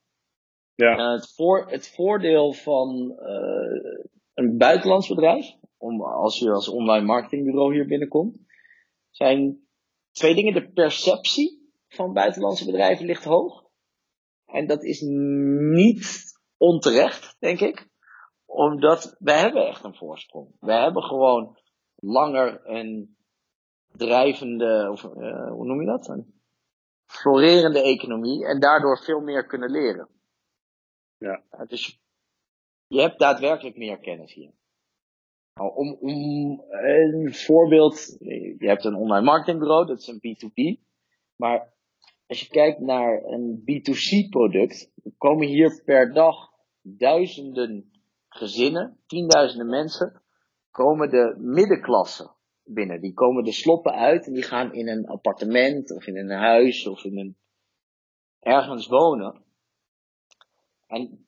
[0.75, 0.99] Ja.
[0.99, 7.07] Uh, het, voor, het voordeel van uh, een buitenlands bedrijf, om, als je als online
[7.07, 8.39] marketingbureau hier binnenkomt,
[9.11, 9.69] zijn
[10.11, 10.55] twee dingen.
[10.55, 13.65] De perceptie van buitenlandse bedrijven ligt hoog.
[14.47, 16.23] En dat is niet
[16.57, 17.89] onterecht, denk ik.
[18.47, 20.57] Omdat wij hebben echt een voorsprong.
[20.61, 21.59] Wij hebben gewoon
[22.01, 23.17] langer een
[23.93, 26.09] drijvende, of uh, hoe noem je dat?
[26.09, 26.41] Een
[27.07, 30.09] florerende economie en daardoor veel meer kunnen leren.
[31.17, 31.43] Ja.
[31.67, 32.01] dus
[32.87, 34.53] je hebt daadwerkelijk meer kennis hier.
[35.55, 38.17] Nou, om, om een voorbeeld,
[38.59, 40.87] je hebt een online marketingbureau, dat is een B2B.
[41.37, 41.73] Maar
[42.27, 46.51] als je kijkt naar een B2C product, komen hier per dag
[46.83, 47.91] duizenden
[48.29, 50.23] gezinnen, tienduizenden mensen,
[50.85, 52.31] komen de middenklasse
[52.64, 53.01] binnen.
[53.01, 56.87] Die komen de sloppen uit en die gaan in een appartement of in een huis
[56.87, 57.37] of in een
[58.38, 59.45] ergens wonen.
[60.87, 61.27] En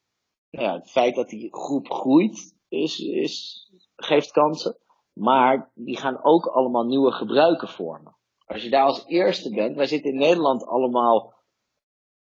[0.50, 4.78] nou ja, het feit dat die groep groeit, is, is, geeft kansen.
[5.12, 8.16] Maar die gaan ook allemaal nieuwe gebruiken vormen.
[8.46, 11.34] Als je daar als eerste bent, wij zitten in Nederland allemaal,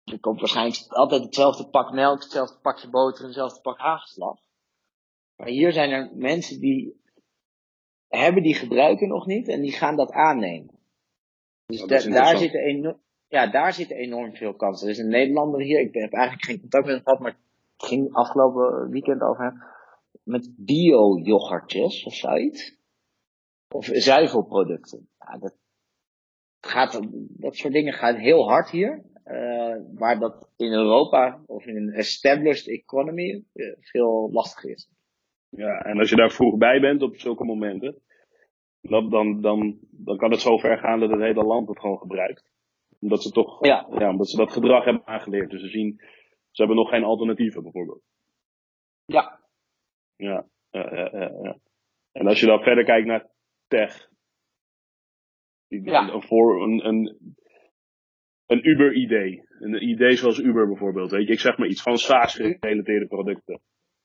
[0.04, 4.38] er komt waarschijnlijk altijd hetzelfde pak melk, hetzelfde pakje boter en hetzelfde pak hagelslag.
[5.36, 6.99] Maar hier zijn er mensen die
[8.18, 10.78] hebben die gebruiken nog niet en die gaan dat aannemen.
[11.66, 14.86] Dus daar, zitten enorm, ja, daar zitten enorm veel kansen.
[14.86, 17.36] Er is een Nederlander hier, ik heb eigenlijk geen contact met hem gehad, maar
[17.76, 19.62] het ging afgelopen weekend over hem.
[20.22, 22.78] Met bio-yoghurtjes of zoiets.
[23.68, 25.08] Of zuivelproducten.
[25.18, 25.56] Ja, dat,
[26.60, 29.02] gaat, dat soort dingen gaan heel hard hier.
[29.24, 34.90] Uh, waar dat in Europa of in een established economy uh, veel lastiger is.
[35.50, 38.02] Ja, en als je daar vroeg bij bent op zulke momenten,
[38.80, 41.98] dan, dan, dan, dan kan het zo ver gaan dat het hele land het gewoon
[41.98, 42.50] gebruikt.
[43.00, 43.86] Omdat ze toch, ja.
[43.98, 45.50] ja omdat ze dat gedrag hebben aangeleerd.
[45.50, 45.96] Dus ze zien,
[46.50, 48.02] ze hebben nog geen alternatieven bijvoorbeeld.
[49.04, 49.40] Ja.
[50.16, 51.58] Ja, ja, ja, ja.
[52.12, 53.30] En als je dan verder kijkt naar
[53.68, 54.08] tech.
[55.68, 56.20] Ja.
[56.20, 57.34] Voor een, een,
[58.46, 59.42] een Uber-idee.
[59.48, 61.10] Een idee zoals Uber bijvoorbeeld.
[61.10, 63.60] Weet je, ik zeg maar iets van SaaS-gerelateerde producten.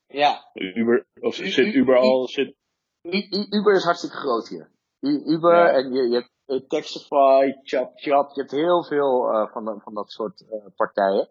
[0.06, 0.50] Ja.
[0.54, 2.54] Uber, of zit Uber al, zit...
[3.50, 4.70] Uber is hartstikke groot hier.
[5.00, 6.14] Uber en je, je
[6.46, 11.30] hebt Taxify, Chop Chop, je hebt heel veel uh, van, van dat soort uh, partijen.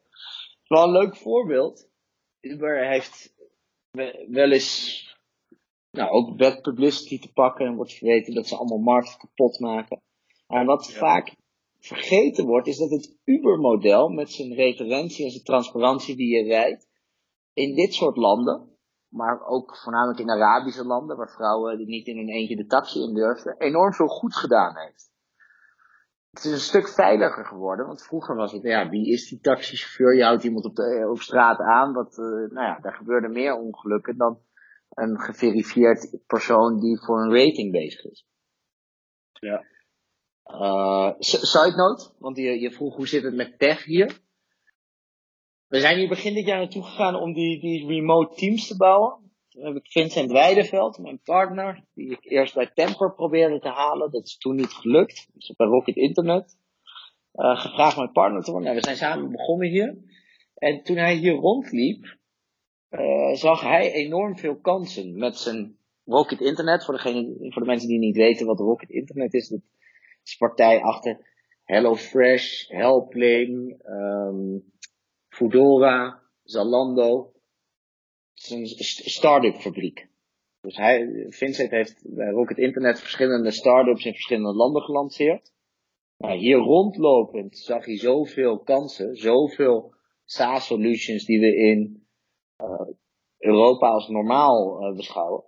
[0.68, 1.90] Wel een leuk voorbeeld.
[2.40, 3.34] Uber heeft
[4.28, 5.04] wel eens
[5.92, 10.02] nou, ook bad publicity te pakken en wordt verweten dat ze allemaal markt kapot maken.
[10.48, 11.36] Maar wat vaak
[11.80, 16.88] vergeten wordt, is dat het Uber-model met zijn referentie en zijn transparantie die je rijdt,
[17.56, 22.30] in dit soort landen, maar ook voornamelijk in Arabische landen, waar vrouwen niet in hun
[22.30, 25.14] eentje de taxi in durfden, enorm veel goed gedaan heeft.
[26.30, 30.16] Het is een stuk veiliger geworden, want vroeger was het, ja, wie is die taxichauffeur?
[30.16, 33.56] Je houdt iemand op, de, op straat aan, wat, uh, nou ja, daar gebeurden meer
[33.56, 34.40] ongelukken dan
[34.90, 38.28] een geverifieerd persoon die voor een rating bezig is.
[39.32, 39.64] Ja.
[40.46, 44.24] Uh, side note, want je, je vroeg hoe zit het met tech hier.
[45.76, 49.32] We zijn hier begin dit jaar naartoe gegaan om die, die remote teams te bouwen.
[49.50, 54.12] Toen heb ik Vincent Weideveld, mijn partner, die ik eerst bij Temper probeerde te halen.
[54.12, 55.28] Dat is toen niet gelukt.
[55.34, 56.58] Dus bij Rocket Internet.
[57.34, 58.76] Uh, gevraagd mijn partner te worden.
[58.76, 59.98] We zijn samen begonnen hier.
[60.56, 62.18] En toen hij hier rondliep,
[62.90, 66.86] uh, zag hij enorm veel kansen met zijn Rocket Internet.
[66.86, 69.62] Voor, degene, voor de mensen die niet weten wat Rocket Internet is, dat
[70.24, 71.34] is partij achter
[71.64, 74.74] HelloFresh, Helpling, um,
[75.36, 77.34] Foodora, Zalando.
[78.34, 80.08] Het is een start-up fabriek.
[80.62, 85.54] Dus hij, Vincent heeft bij Rocket Internet verschillende start-ups in verschillende landen gelanceerd.
[86.18, 89.94] Nou, hier rondlopend zag hij zoveel kansen, zoveel
[90.24, 92.08] SaaS-solutions die we in
[92.62, 92.88] uh,
[93.38, 95.44] Europa als normaal uh, beschouwen.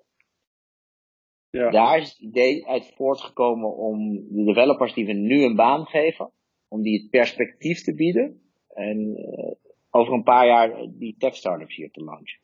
[1.50, 1.70] Ja.
[1.70, 6.32] Daar is het idee uit voortgekomen om de developers die we nu een baan geven,
[6.68, 8.42] om die het perspectief te bieden.
[8.68, 12.40] En uh, over een paar jaar die tech startups hier te launchen.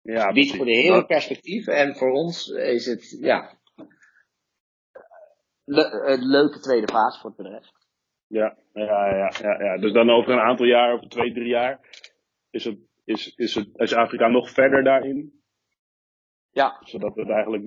[0.00, 3.58] Ja, biedt voor de hele perspectief en voor ons is het, ja,
[5.64, 7.70] le een leuke tweede fase voor het bedrijf.
[8.26, 9.78] Ja, ja, ja, ja, ja.
[9.78, 11.80] Dus dan over een aantal jaar, over twee, drie jaar,
[12.50, 15.42] is, het, is, is, het, is Afrika nog verder daarin?
[16.50, 16.76] Ja.
[16.80, 17.64] Zodat het eigenlijk,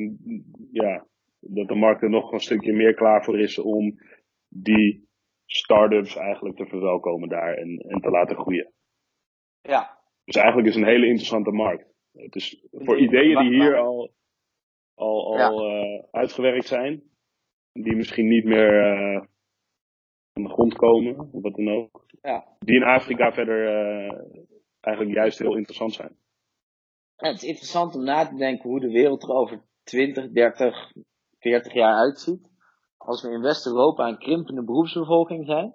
[0.71, 1.07] ja,
[1.39, 3.99] dat de markt er nog een stukje meer klaar voor is om
[4.47, 5.07] die
[5.45, 8.73] start-ups eigenlijk te verwelkomen daar en, en te laten groeien.
[9.61, 9.97] Ja.
[10.25, 11.87] Dus eigenlijk is het een hele interessante markt.
[12.11, 14.11] Het is voor ideeën die hier al,
[14.93, 17.03] al, al uh, uitgewerkt zijn,
[17.71, 19.21] die misschien niet meer uh,
[20.33, 22.05] aan de grond komen, of wat dan ook.
[22.21, 22.45] Ja.
[22.59, 24.19] Die in Afrika verder uh,
[24.79, 26.17] eigenlijk juist heel interessant zijn.
[27.15, 30.91] Ja, het is interessant om na te denken hoe de wereld er over 20, 30,
[31.39, 32.51] 40 jaar uitziet.
[32.97, 35.73] Als we in West-Europa een krimpende beroepsbevolking zijn.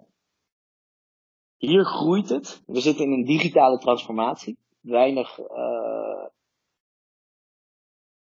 [1.57, 2.63] Hier groeit het.
[2.65, 4.57] We zitten in een digitale transformatie.
[4.81, 6.25] Weinig uh,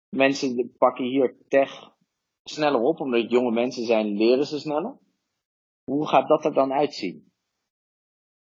[0.09, 1.91] mensen pakken hier tech
[2.43, 4.97] sneller op, omdat jonge mensen zijn, leren ze sneller.
[5.83, 7.31] Hoe gaat dat er dan uitzien?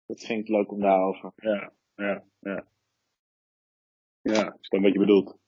[0.06, 1.32] Dat vind ik leuk om daarover.
[1.36, 2.68] Ja, ja, ja.
[4.20, 5.38] Ja, is dat wat je bedoelt.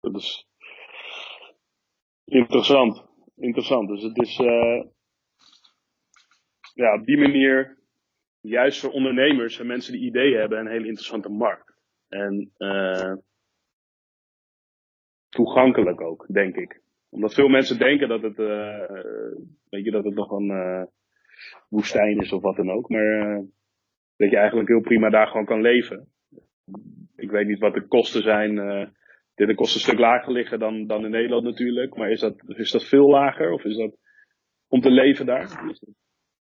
[0.00, 0.46] Dat is
[2.24, 3.04] interessant.
[3.36, 3.88] Interessant.
[3.88, 4.84] Dus het is, uh,
[6.74, 7.81] ja, op die manier,
[8.42, 11.74] juist voor ondernemers en mensen die ideeën hebben, een hele interessante markt.
[12.08, 13.14] En, uh,
[15.28, 16.80] toegankelijk ook, denk ik.
[17.08, 18.90] Omdat veel mensen denken dat het, uh,
[19.68, 20.82] weet je, dat het nog een uh,
[21.68, 22.88] woestijn is of wat dan ook.
[22.88, 23.44] Maar
[24.16, 26.08] dat je eigenlijk heel prima daar gewoon kan leven.
[27.16, 28.56] Ik weet niet wat de kosten zijn.
[28.56, 28.86] Uh,
[29.34, 31.96] de kosten een stuk lager liggen dan, dan in Nederland natuurlijk.
[31.96, 33.52] Maar is dat, is dat veel lager?
[33.52, 33.96] Of is dat
[34.68, 35.74] om te leven daar?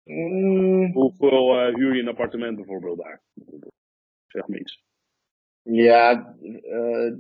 [0.04, 0.92] Mm.
[0.94, 3.22] Hoeveel uh, huur je een appartement bijvoorbeeld daar?
[4.28, 4.84] Zeg me iets.
[5.62, 7.14] Ja, uh,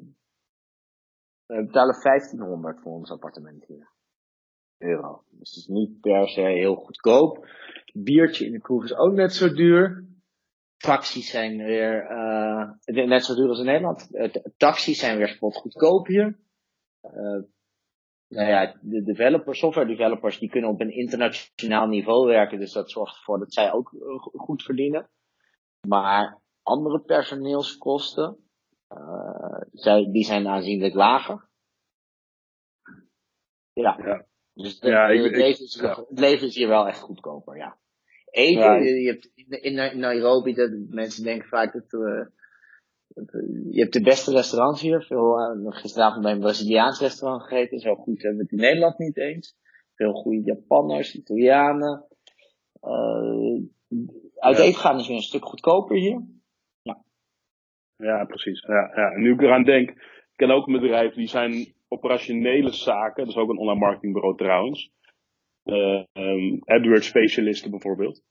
[1.45, 3.89] we betalen 1500 voor ons appartement hier.
[4.77, 5.23] Euro.
[5.29, 7.47] Dus het is niet per se heel goedkoop.
[7.93, 10.05] Biertje in de kroeg is ook net zo duur.
[10.77, 14.09] Taxis zijn weer uh, net zo duur als in Nederland.
[14.57, 16.39] Taxis zijn weer spot goedkoop hier.
[18.31, 22.59] Nou ja, de developers, software developers, die kunnen op een internationaal niveau werken.
[22.59, 23.89] Dus dat zorgt ervoor dat zij ook
[24.33, 25.09] goed verdienen.
[25.87, 28.37] Maar andere personeelskosten,
[28.89, 31.49] uh, zij, die zijn aanzienlijk lager.
[33.73, 33.97] Ja.
[34.03, 34.25] ja.
[34.53, 36.05] Dus de, ja, ik, het, leven is, ja.
[36.09, 37.79] het leven is hier wel echt goedkoper, ja.
[38.25, 42.25] Eten, je hebt in, in Nairobi, dat mensen denken vaak dat, dat uh,
[43.69, 45.01] je hebt de beste restaurants hier.
[45.01, 48.97] Veel, uh, gisteravond bij een Braziliaans restaurant gegeten, zo goed hebben we het in Nederland
[48.97, 49.55] niet eens.
[49.95, 52.05] Veel goede Japanners, Italianen.
[52.81, 53.61] Uh,
[54.35, 54.63] uit Ja.
[54.63, 56.21] eten gaan is weer een stuk goedkoper hier.
[58.01, 58.61] Ja, precies.
[58.61, 59.11] Ja, ja.
[59.11, 59.97] En nu ik eraan denk, ik
[60.35, 64.91] ken ook een bedrijf, die zijn operationele zaken, dat is ook een online marketingbureau trouwens.
[65.65, 68.23] Uh, um, AdWords specialisten bijvoorbeeld.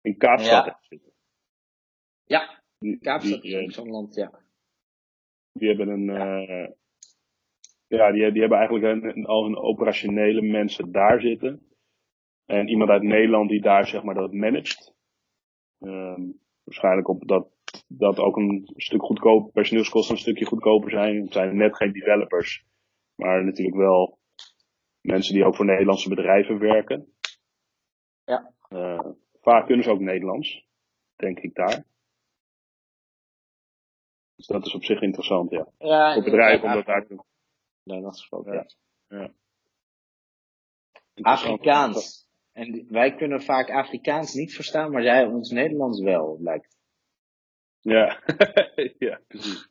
[0.00, 0.64] In Kaapstad.
[0.64, 0.98] Ja.
[2.24, 4.30] Ja, Die, Kaapstad die, is eh, ook zo'n land, ja.
[5.52, 6.68] die hebben een, uh,
[7.86, 11.66] ja, die, die hebben eigenlijk een, een, al hun operationele mensen daar zitten.
[12.44, 14.94] En iemand uit Nederland die daar zeg maar dat managt.
[15.78, 17.48] Um, waarschijnlijk op dat,
[17.88, 21.22] dat ook een stuk goedkoper, personeelskosten een stukje goedkoper zijn.
[21.22, 22.64] Het zijn net geen developers.
[23.14, 24.18] Maar natuurlijk wel
[25.00, 27.12] mensen die ook voor Nederlandse bedrijven werken.
[28.24, 28.54] Ja.
[28.68, 30.66] Uh, vaak kunnen ze ook Nederlands,
[31.16, 31.84] denk ik daar.
[34.36, 35.66] Dus dat is op zich interessant, ja.
[35.78, 37.24] ja Voor bedrijven om dat daar te.
[37.82, 38.66] Nederlands gesproken, Ja.
[39.08, 39.18] ja.
[39.18, 39.32] Ja.
[41.14, 41.52] Interessant.
[41.52, 42.24] Afrikaans.
[42.52, 46.76] En wij kunnen vaak Afrikaans niet verstaan, maar zij ons Nederlands wel, lijkt.
[47.80, 48.22] Ja,
[49.08, 49.68] ja, precies.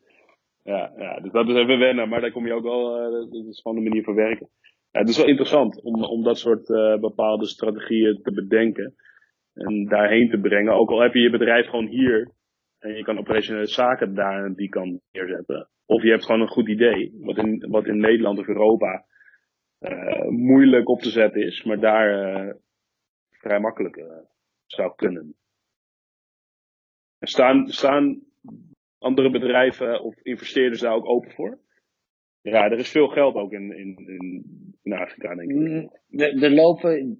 [0.63, 3.45] Ja, ja, dus dat is even wennen, maar daar kom je ook wel, uh, dat
[3.45, 4.49] is gewoon een manier van werken.
[4.91, 8.95] Ja, het is wel interessant om, om dat soort uh, bepaalde strategieën te bedenken
[9.54, 10.73] en daarheen te brengen.
[10.73, 12.32] Ook al heb je je bedrijf gewoon hier
[12.86, 15.69] en je kan operationele zaken daar die kant neerzetten.
[15.86, 19.06] Of je hebt gewoon een goed idee, wat in, wat in Nederland of Europa
[19.80, 22.56] uh, moeilijk op te zetten is, maar daar
[23.30, 24.04] vrij makkelijk
[24.65, 25.36] zou kunnen.
[27.19, 28.21] En staan, staan
[28.98, 31.60] andere bedrijven of investeerders daar ook open voor?
[32.41, 33.95] Ja, er is veel geld ook in, in,
[34.84, 35.56] in, Afrika, denk ik.
[35.56, 37.18] Mm, Er, lopen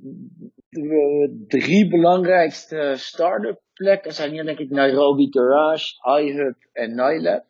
[1.48, 7.46] drie belangrijkste start-up plekken zijn hier denk ik Nairobi Garage, iHub en Nilab.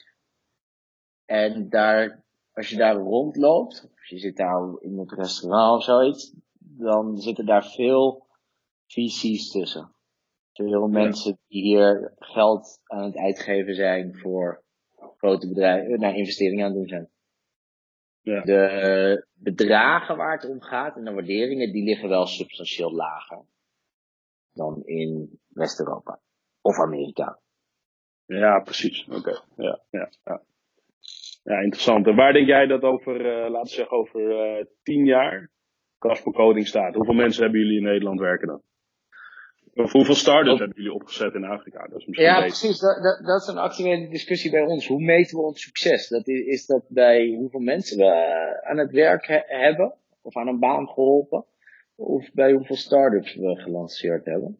[1.25, 2.23] En daar,
[2.53, 7.45] als je daar rondloopt, of je zit daar in het restaurant of zoiets, dan zitten
[7.45, 8.27] daar veel
[8.87, 9.93] VC's tussen.
[10.53, 14.63] Veel mensen die hier geld aan het uitgeven zijn voor
[15.17, 17.09] grote bedrijven, naar investeringen aan het doen zijn.
[18.21, 18.41] Ja.
[18.41, 23.45] De bedragen waar het om gaat en de waarderingen, die liggen wel substantieel lager
[24.55, 26.19] dan in West-Europa
[26.61, 27.39] of Amerika.
[28.25, 29.07] Ja, precies.
[29.07, 29.39] Oké.
[29.55, 30.41] Ja, ja, ja.
[31.43, 32.07] Ja, interessant.
[32.07, 35.51] En waar denk jij dat over, uh, laten we zeggen, over uh, tien jaar
[35.99, 36.95] Casper Coding staat?
[36.95, 38.61] Hoeveel mensen hebben jullie in Nederland werken dan?
[39.73, 41.87] Of hoeveel startups hebben jullie opgezet in Afrika?
[41.87, 42.79] Dat is misschien ja, precies.
[42.79, 44.87] Dat, dat, dat, is een actuele discussie bij ons.
[44.87, 46.07] Hoe meten we ons succes?
[46.07, 50.59] Dat is, is dat bij hoeveel mensen we aan het werk hebben, of aan een
[50.59, 51.45] baan geholpen,
[51.95, 54.57] of bij hoeveel startups we gelanceerd hebben.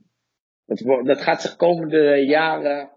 [0.66, 2.92] Dat, dat gaat zich komende jaren.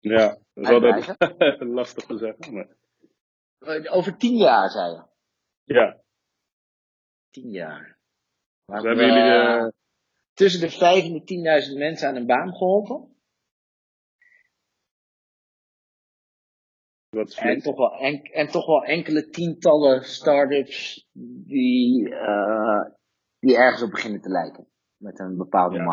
[0.00, 1.14] Ja, dat is
[1.78, 2.54] lastig te zeggen.
[2.54, 2.76] Maar...
[3.58, 5.02] Eh, over tien jaar, zei je?
[5.74, 6.00] Ja.
[7.30, 7.98] Tien jaar.
[8.64, 9.30] Hebben jullie de...
[9.30, 9.68] Eh,
[10.32, 13.16] tussen de vijf en de 10.000 mensen aan een baan geholpen.
[17.08, 17.92] Wat en, toch wel
[18.32, 21.08] en toch wel enkele tientallen start-ups
[21.46, 22.84] die, uh,
[23.38, 24.68] die ergens op beginnen te lijken.
[24.96, 25.84] Met een bepaalde ja,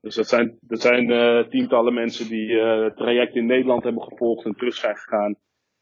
[0.00, 4.02] Dus dat zijn, dat zijn uh, tientallen mensen die uh, het traject in Nederland hebben
[4.02, 5.36] gevolgd en terug zijn gegaan.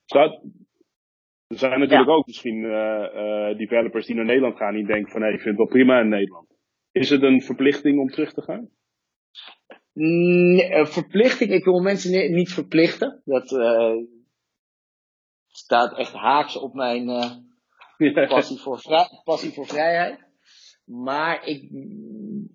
[0.04, 0.30] Zou,
[1.46, 2.62] er zijn natuurlijk ook misschien
[3.56, 6.00] developers die naar Nederland gaan die denken van hé, hey, ik vind het wel prima
[6.00, 6.56] in Nederland.
[6.92, 8.68] Is het een verplichting om terug te gaan?
[9.92, 13.22] Nee, verplichting, ik wil mensen niet verplichten.
[13.24, 13.48] Dat
[15.46, 17.06] staat echt haaks op mijn
[18.28, 18.80] passie, voor
[19.24, 20.27] passie voor vrijheid.
[20.88, 21.70] Maar ik,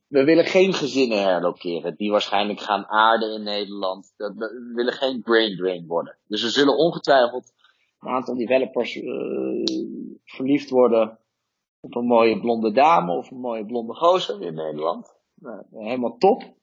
[0.08, 4.14] we willen geen gezinnen herlokeren die waarschijnlijk gaan aarden in Nederland.
[4.18, 6.18] Dat, we willen geen brain drain worden.
[6.28, 7.54] Dus we zullen ongetwijfeld
[8.00, 9.64] een aantal developers uh,
[10.24, 11.20] verliefd worden
[11.80, 15.16] op een mooie blonde dame of een mooie blonde gozer in Nederland.
[15.36, 16.54] Nou, helemaal top.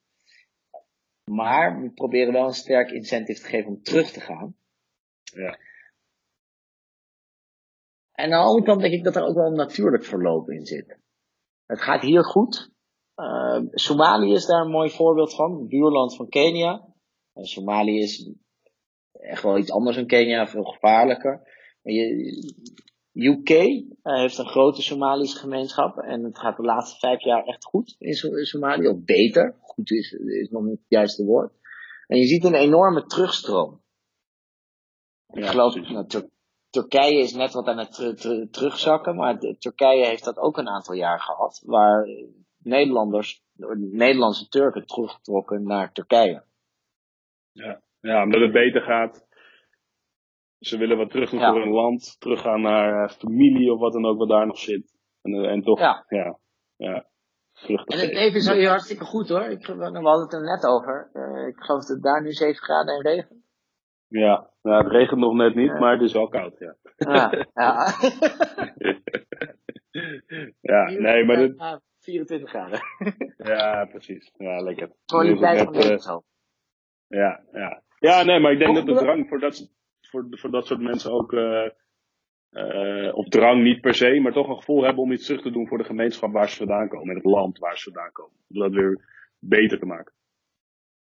[1.31, 4.57] Maar we proberen wel een sterk incentive te geven om terug te gaan.
[5.23, 5.59] Ja.
[8.12, 10.66] En aan de andere kant denk ik dat er ook wel een natuurlijk verloop in
[10.66, 10.99] zit.
[11.71, 12.71] Het gaat hier goed.
[13.16, 15.59] Uh, Somalië is daar een mooi voorbeeld van.
[15.59, 16.73] Het buurland van Kenia.
[17.35, 18.33] Uh, Somalië is
[19.12, 21.43] echt wel iets anders dan Kenia, veel gevaarlijker.
[23.12, 27.64] UK uh, heeft een grote Somalische gemeenschap en het gaat de laatste vijf jaar echt
[27.64, 28.14] goed in,
[28.47, 29.57] Somalië, of beter.
[29.61, 31.53] Goed is, is nog niet het juiste woord.
[32.07, 33.83] En je ziet een enorme terugstroom.
[35.33, 36.07] Ik geloof, nou,
[36.71, 37.95] Turkije is net wat aan het
[38.51, 42.07] terugzakken, maar Turkije heeft dat ook een aantal jaar gehad, waar
[42.62, 43.43] Nederlanders,
[43.77, 46.45] Nederlandse Turken teruggetrokken naar Turkije.
[47.53, 47.81] Ja.
[48.01, 49.29] ja, omdat het beter gaat
[50.61, 54.18] ze willen wat terug voor hun land, teruggaan naar uh, familie of wat dan ook
[54.18, 54.93] wat daar nog zit.
[55.23, 56.39] En, uh, en toch, ja, ja,
[56.77, 57.07] ja
[57.66, 59.45] En het leven is hier hartstikke goed hoor.
[59.45, 61.11] Ik, we hadden het er net over.
[61.12, 63.45] Uh, ik geloof dat het daar nu 7 graden en regen.
[64.11, 66.77] Ja, ja het regent nog net niet, maar het is wel koud, ja.
[66.97, 67.87] Ja, ja.
[70.73, 71.37] ja nee, maar...
[71.37, 71.81] Het...
[72.01, 72.81] 24 graden.
[73.53, 74.33] ja, precies.
[74.37, 74.91] Ja, lekker.
[75.05, 76.23] Kwaliteit van de
[77.07, 77.83] Ja, ja.
[77.99, 81.13] Ja, nee, maar ik denk dat de drang voor dat voor, voor dat soort mensen
[81.13, 81.69] ook, uh,
[82.51, 85.51] uh, of drang niet per se, maar toch een gevoel hebben om iets terug te
[85.51, 88.37] doen voor de gemeenschap waar ze vandaan komen en het land waar ze vandaan komen.
[88.49, 89.05] Om dat weer
[89.39, 90.13] beter te maken.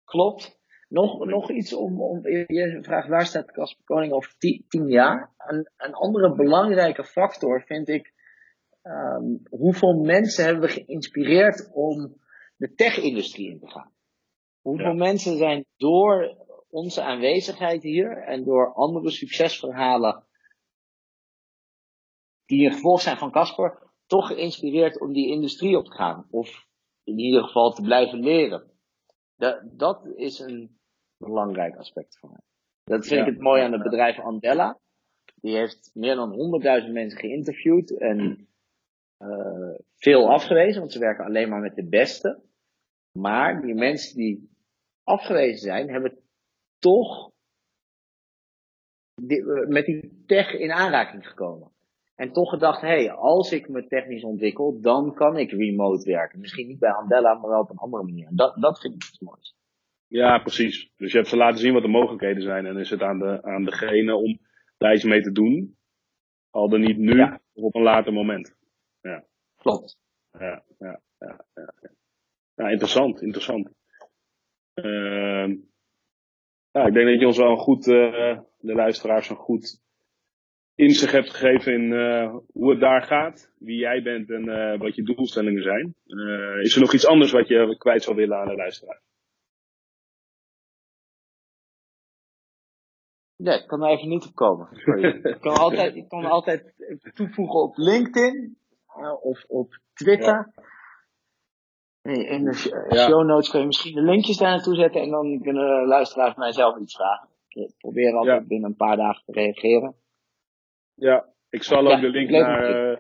[0.05, 0.60] Klopt.
[0.91, 5.35] Nog, nog iets om, om, je vraagt waar staat Casper Koning over tien, jaar?
[5.39, 8.13] Een, een andere belangrijke factor vind ik,
[8.83, 12.17] um, hoeveel mensen hebben we geïnspireerd om
[12.57, 13.93] de tech-industrie in te gaan?
[14.61, 16.37] Hoeveel mensen zijn door
[16.71, 20.25] onze aanwezigheid hier en door andere succesverhalen
[22.47, 26.27] die een gevolg zijn van Casper, toch geïnspireerd om die industrie op te gaan.
[26.31, 26.67] Of
[27.05, 28.71] in ieder geval te blijven leren.
[29.37, 30.80] Dat, dat is een
[31.21, 32.41] belangrijk aspect van mij.
[32.85, 34.79] Dat vind ik het mooie aan het bedrijf Andella.
[35.35, 36.33] Die heeft meer dan
[36.87, 38.49] 100.000 mensen geïnterviewd en
[39.19, 42.43] uh, veel afgewezen, want ze werken alleen maar met de beste.
[43.13, 44.51] Maar die mensen die
[45.05, 46.19] afgewezen zijn, hebben
[46.79, 47.31] toch
[49.29, 51.73] eh, met die tech in aanraking gekomen.
[52.15, 56.41] En toch gedacht, hé, hey, als ik me technisch ontwikkel, dan kan ik remote werken.
[56.41, 58.29] Misschien niet bij Andella, maar wel op een andere manier.
[58.31, 59.60] Dat, dat vind ik het mooiste.
[60.11, 60.91] Ja, precies.
[60.97, 62.67] Dus je hebt ze laten zien wat de mogelijkheden zijn.
[62.67, 64.39] En is het aan, de, aan degene om
[64.79, 65.77] daar iets mee te doen.
[66.51, 68.57] Al dan niet nu, of op een later moment.
[69.01, 69.25] Ja.
[69.57, 69.99] Klopt.
[70.39, 71.45] Ja, ja, ja.
[71.55, 71.75] ja,
[72.55, 72.69] ja.
[72.69, 73.71] interessant, interessant.
[74.75, 75.57] Uh,
[76.71, 79.81] ja, ik denk dat je ons wel een goed, uh, de luisteraars een goed
[80.75, 84.95] inzicht hebt gegeven in uh, hoe het daar gaat, wie jij bent en uh, wat
[84.95, 85.95] je doelstellingen zijn.
[86.63, 89.01] is er nog iets anders wat je kwijt zou willen aan de luisteraar?
[93.41, 94.69] Nee, ik kan er even niet op komen.
[95.23, 96.75] ik, kan altijd, ik kan altijd
[97.15, 98.59] toevoegen op LinkedIn
[99.21, 100.53] of op Twitter.
[100.53, 100.69] Ja.
[102.03, 102.55] In de
[102.95, 106.53] show notes kun je misschien de linkjes daar naartoe zetten en dan kunnen luisteraars mij
[106.53, 107.29] zelf iets vragen.
[107.49, 109.95] ik probeer altijd binnen een paar dagen te reageren.
[110.95, 112.99] Ja, ik zal ook de link naar uh,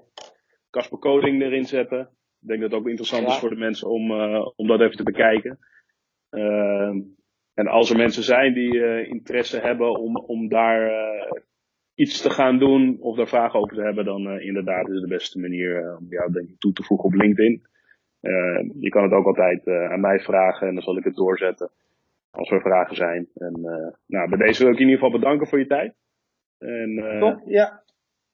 [0.70, 2.00] Casper Coding erin zetten.
[2.40, 4.12] Ik denk dat het ook interessant is voor de mensen om,
[4.56, 5.58] om dat even te bekijken.
[6.30, 6.98] Ehm,
[7.60, 10.90] en als er mensen zijn die interesse hebben om, om daar
[11.94, 15.08] iets te gaan doen of daar vragen over te hebben, dan inderdaad is het de
[15.08, 17.62] beste manier om jou denk ik toe te voegen op LinkedIn.
[18.20, 21.14] Uh, je kan het ook altijd uh, aan mij vragen en dan zal ik het
[21.14, 21.70] doorzetten
[22.30, 23.28] als er vragen zijn.
[23.34, 25.94] En uh, nou, bij deze wil ik je in ieder geval bedanken voor je tijd.
[26.58, 27.82] En, Top, ja.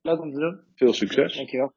[0.02, 0.60] Leuk om te doen.
[0.74, 1.36] Veel succes.
[1.36, 1.72] Dankjewel.